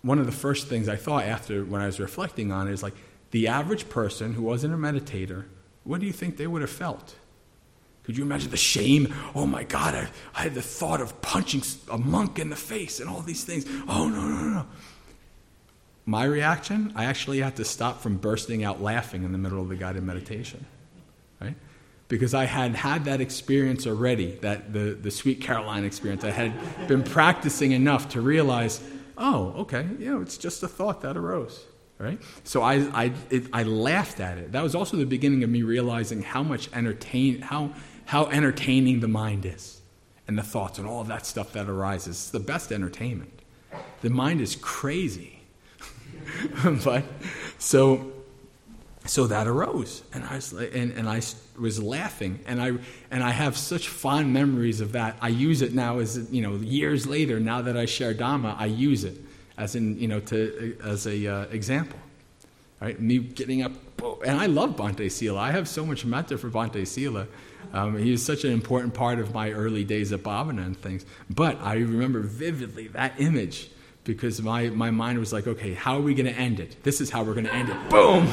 [0.02, 2.84] one of the first things I thought after when I was reflecting on it is
[2.84, 2.96] like,
[3.32, 5.46] the average person who wasn't a meditator,
[5.84, 7.16] what do you think they would have felt?
[8.10, 9.14] Could you imagine the shame?
[9.36, 13.00] Oh my God, I, I had the thought of punching a monk in the face
[13.00, 13.68] and all these things.
[13.88, 14.66] Oh, no, no, no.
[16.08, 19.70] My reaction, I actually had to stop from bursting out laughing in the middle of
[19.70, 20.66] the guided meditation.
[21.40, 21.56] Right?
[22.10, 26.24] because I had had that experience already, that the, the Sweet Caroline experience.
[26.24, 26.52] I had
[26.88, 28.82] been practicing enough to realize,
[29.18, 31.64] oh, okay, you know, it's just a thought that arose,
[32.00, 32.20] right?
[32.44, 34.52] So I, I, it, I laughed at it.
[34.54, 37.74] That was also the beginning of me realizing how much entertain, how,
[38.10, 39.82] how entertaining the mind is,
[40.28, 42.16] and the thoughts and all that stuff that arises.
[42.16, 43.32] It's the best entertainment.
[44.02, 45.42] The mind is crazy,
[46.84, 47.04] but
[47.60, 48.12] so
[49.06, 50.02] so that arose.
[50.12, 51.22] And i was and, and i
[51.60, 52.40] was laughing.
[52.48, 52.72] And i
[53.12, 55.16] and i have such fond memories of that.
[55.22, 58.66] I use it now as you know years later now that i share dhamma i
[58.66, 59.18] use it
[59.56, 62.00] as in you know to as a uh, example.
[62.82, 63.00] Right?
[63.00, 63.74] Me getting up
[64.26, 65.40] and i love bhante sila.
[65.40, 67.28] I have so much metta for bhante sila
[67.74, 71.06] um, he was such an important part of my early days at bhavana and things
[71.30, 73.70] but i remember vividly that image
[74.10, 76.84] because my, my mind was like, okay, how are we going to end it?
[76.84, 77.90] This is how we're going to end it.
[77.90, 78.26] Boom!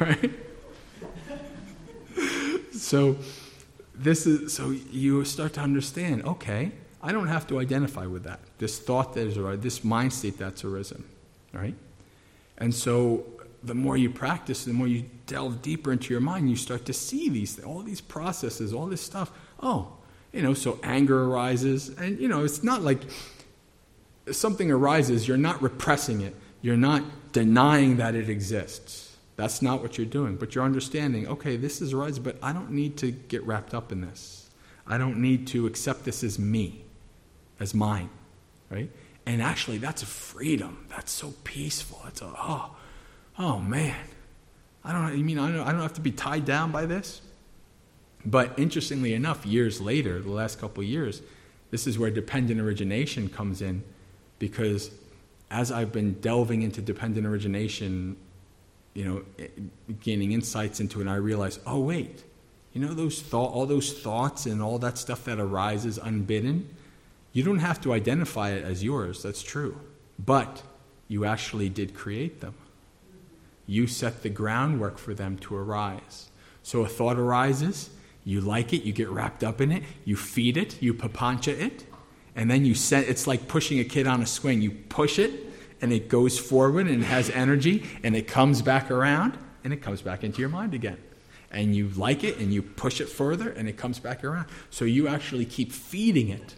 [0.00, 0.30] right?
[2.72, 3.18] So,
[3.94, 8.40] this is, so you start to understand, okay, I don't have to identify with that.
[8.56, 11.04] This thought that is arisen, this mind state that's arisen,
[11.52, 11.74] right?
[12.56, 13.26] And so,
[13.62, 16.92] the more you practice, the more you delve deeper into your mind, you start to
[16.92, 19.30] see these, all these processes, all this stuff.
[19.60, 19.92] Oh,
[20.32, 23.02] you know, so anger arises, and you know, it's not like
[24.30, 27.02] something arises, you're not repressing it, you're not
[27.32, 29.16] denying that it exists.
[29.36, 30.36] That's not what you're doing.
[30.36, 33.90] But you're understanding, okay, this is arising, but I don't need to get wrapped up
[33.90, 34.50] in this.
[34.86, 36.84] I don't need to accept this as me,
[37.58, 38.10] as mine,
[38.68, 38.90] right?
[39.24, 40.86] And actually, that's a freedom.
[40.90, 42.02] That's so peaceful.
[42.06, 42.76] It's a, oh,
[43.38, 43.96] oh man.
[44.84, 47.20] I don't, you mean I don't, I don't have to be tied down by this?
[48.24, 51.22] But interestingly enough, years later, the last couple years,
[51.70, 53.82] this is where dependent origination comes in
[54.38, 54.90] because
[55.50, 58.16] as I've been delving into dependent origination,
[58.94, 59.48] you know, eh,
[60.00, 62.24] gaining insights into it, and I realize, oh, wait,
[62.72, 66.68] you know, those thought, all those thoughts and all that stuff that arises unbidden,
[67.32, 69.22] you don't have to identify it as yours.
[69.22, 69.80] That's true.
[70.18, 70.62] But
[71.08, 72.54] you actually did create them.
[73.66, 76.30] You set the groundwork for them to arise.
[76.62, 77.90] So a thought arises,
[78.24, 81.84] you like it, you get wrapped up in it, you feed it, you papancha it,
[82.34, 84.62] and then you set it's like pushing a kid on a swing.
[84.62, 85.32] You push it
[85.80, 89.82] and it goes forward and it has energy and it comes back around and it
[89.82, 90.98] comes back into your mind again.
[91.50, 94.46] And you like it and you push it further and it comes back around.
[94.70, 96.54] So you actually keep feeding it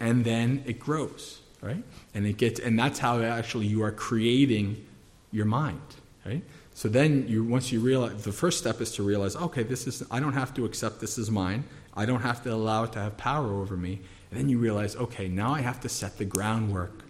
[0.00, 1.84] and then it grows, right?
[2.14, 4.84] And it gets and that's how actually you are creating
[5.30, 5.80] your mind,
[6.28, 6.42] right?
[6.74, 10.02] So then you once you realize the first step is to realize, okay, this is
[10.10, 11.64] I don't have to accept this as mine.
[11.94, 14.00] I don't have to allow it to have power over me.
[14.30, 17.02] And then you realize, okay, now I have to set the groundwork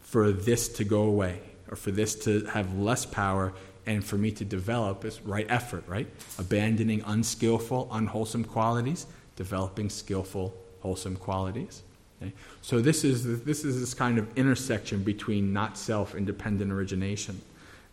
[0.00, 1.40] for this to go away
[1.70, 3.52] or for this to have less power
[3.86, 6.08] and for me to develop is right effort, right?
[6.38, 9.06] Abandoning unskillful, unwholesome qualities,
[9.36, 11.82] developing skillful, wholesome qualities.
[12.20, 12.32] Okay?
[12.62, 17.40] So this is this is this kind of intersection between not self and dependent origination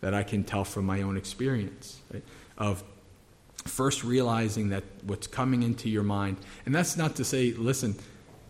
[0.00, 2.22] that I can tell from my own experience right?
[2.56, 2.82] of
[3.66, 7.96] first realizing that what's coming into your mind, and that's not to say, listen,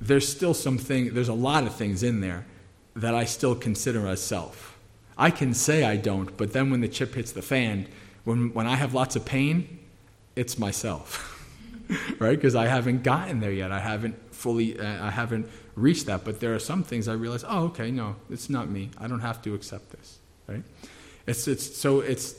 [0.01, 2.47] there's still something, there's a lot of things in there
[2.95, 4.77] that I still consider as self.
[5.17, 7.89] I can say I don't, but then when the chip hits the fan,
[8.25, 9.79] when, when I have lots of pain,
[10.37, 11.45] it's myself,
[12.19, 12.37] right?
[12.37, 13.73] Because I haven't gotten there yet.
[13.73, 16.25] I haven't fully, uh, I haven't reached that.
[16.25, 18.91] But there are some things I realize, oh, okay, no, it's not me.
[18.99, 20.63] I don't have to accept this, right?
[21.29, 22.35] It's, it's, so it's,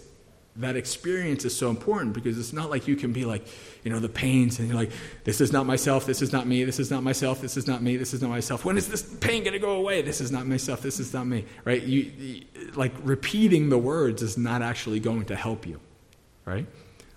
[0.60, 3.48] that experience is so important because it's not like you can be like,
[3.84, 4.92] you know, the pains and you're like,
[5.24, 7.82] this is not myself, this is not me, this is not myself, this is not
[7.82, 8.66] me, this is not myself.
[8.66, 10.02] When is this pain going to go away?
[10.02, 11.82] This is not myself, this is not me, right?
[11.82, 12.46] You, you,
[12.76, 15.80] like repeating the words is not actually going to help you,
[16.44, 16.66] right?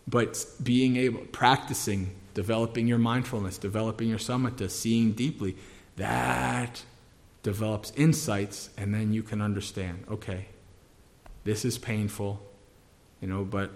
[0.07, 5.57] But being able, practicing, developing your mindfulness, developing your samatha, seeing deeply,
[5.97, 6.85] that
[7.43, 10.47] develops insights, and then you can understand, okay,
[11.45, 12.41] this is painful,
[13.21, 13.71] you know, but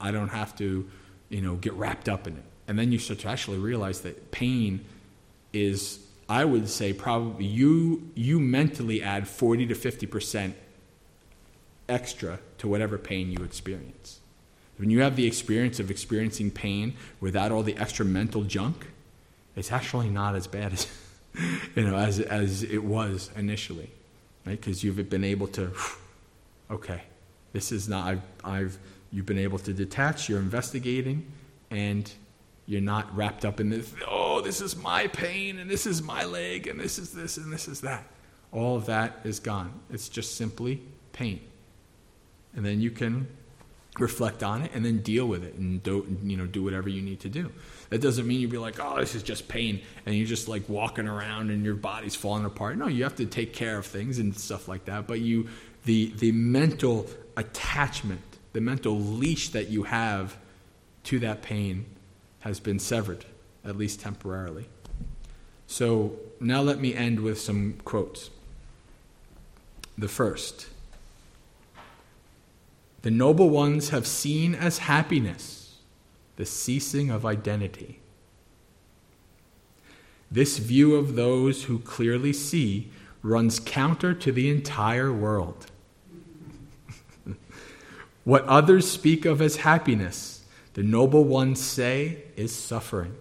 [0.00, 0.88] I don't have to,
[1.28, 2.44] you know, get wrapped up in it.
[2.68, 4.84] And then you start to actually realize that pain
[5.52, 10.56] is, I would say, probably you you mentally add forty to fifty percent
[11.88, 14.20] extra to whatever pain you experience.
[14.78, 18.86] When you have the experience of experiencing pain without all the extra mental junk,
[19.54, 20.86] it's actually not as bad as
[21.76, 23.90] you know as as it was initially,
[24.46, 24.58] right?
[24.58, 25.72] Because you've been able to
[26.72, 27.02] okay,
[27.52, 28.78] this is not, I've, I've,
[29.10, 31.30] you've been able to detach, you're investigating,
[31.70, 32.10] and
[32.66, 36.24] you're not wrapped up in this, oh, this is my pain, and this is my
[36.24, 38.06] leg, and this is this, and this is that.
[38.52, 39.72] All of that is gone.
[39.90, 40.82] It's just simply
[41.12, 41.40] pain.
[42.54, 43.26] And then you can
[43.98, 47.02] reflect on it and then deal with it and do, you know, do whatever you
[47.02, 47.52] need to do.
[47.90, 50.66] That doesn't mean you'd be like, oh, this is just pain, and you're just like
[50.68, 52.78] walking around and your body's falling apart.
[52.78, 55.48] No, you have to take care of things and stuff like that, but you
[55.84, 57.06] the, the mental
[57.36, 58.22] attachment,
[58.52, 60.36] the mental leash that you have
[61.04, 61.86] to that pain
[62.40, 63.24] has been severed,
[63.64, 64.66] at least temporarily.
[65.66, 68.30] So now let me end with some quotes.
[69.96, 70.68] The first
[73.02, 75.78] The noble ones have seen as happiness
[76.36, 78.00] the ceasing of identity.
[80.30, 82.90] This view of those who clearly see
[83.22, 85.66] runs counter to the entire world.
[88.24, 90.44] What others speak of as happiness,
[90.74, 93.14] the noble ones say is suffering.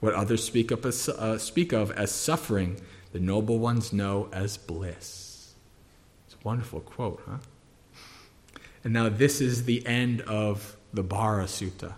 [0.00, 2.80] What others speak of as, uh, speak of as suffering,
[3.12, 5.54] the noble ones know as bliss.
[6.26, 7.38] It's a wonderful quote, huh?
[8.84, 11.94] And now this is the end of the Bhara Sutta.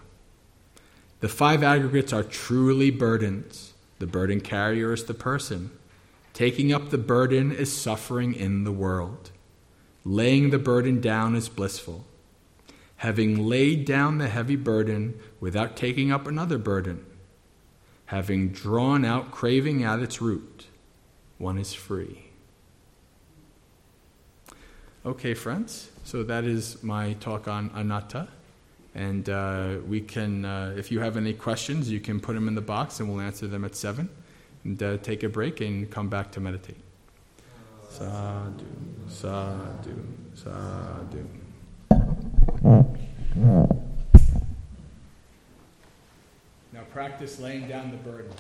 [1.20, 3.74] The five aggregates are truly burdens.
[3.98, 5.70] The burden carrier is the person.
[6.32, 9.31] Taking up the burden is suffering in the world.
[10.05, 12.06] Laying the burden down is blissful.
[12.97, 17.05] Having laid down the heavy burden without taking up another burden.
[18.06, 20.66] Having drawn out craving at its root.
[21.39, 22.24] one is free.
[25.06, 28.28] Okay, friends, so that is my talk on anatta.
[28.94, 32.55] And uh, we can, uh, if you have any questions, you can put them in
[32.55, 34.10] the box and we'll answer them at 7.
[34.64, 36.77] And uh, take a break and come back to meditate.
[38.01, 38.64] Sadhu,
[39.10, 40.02] sadhu,
[40.35, 41.28] sadhu.
[46.72, 48.32] Now practice laying down the burden.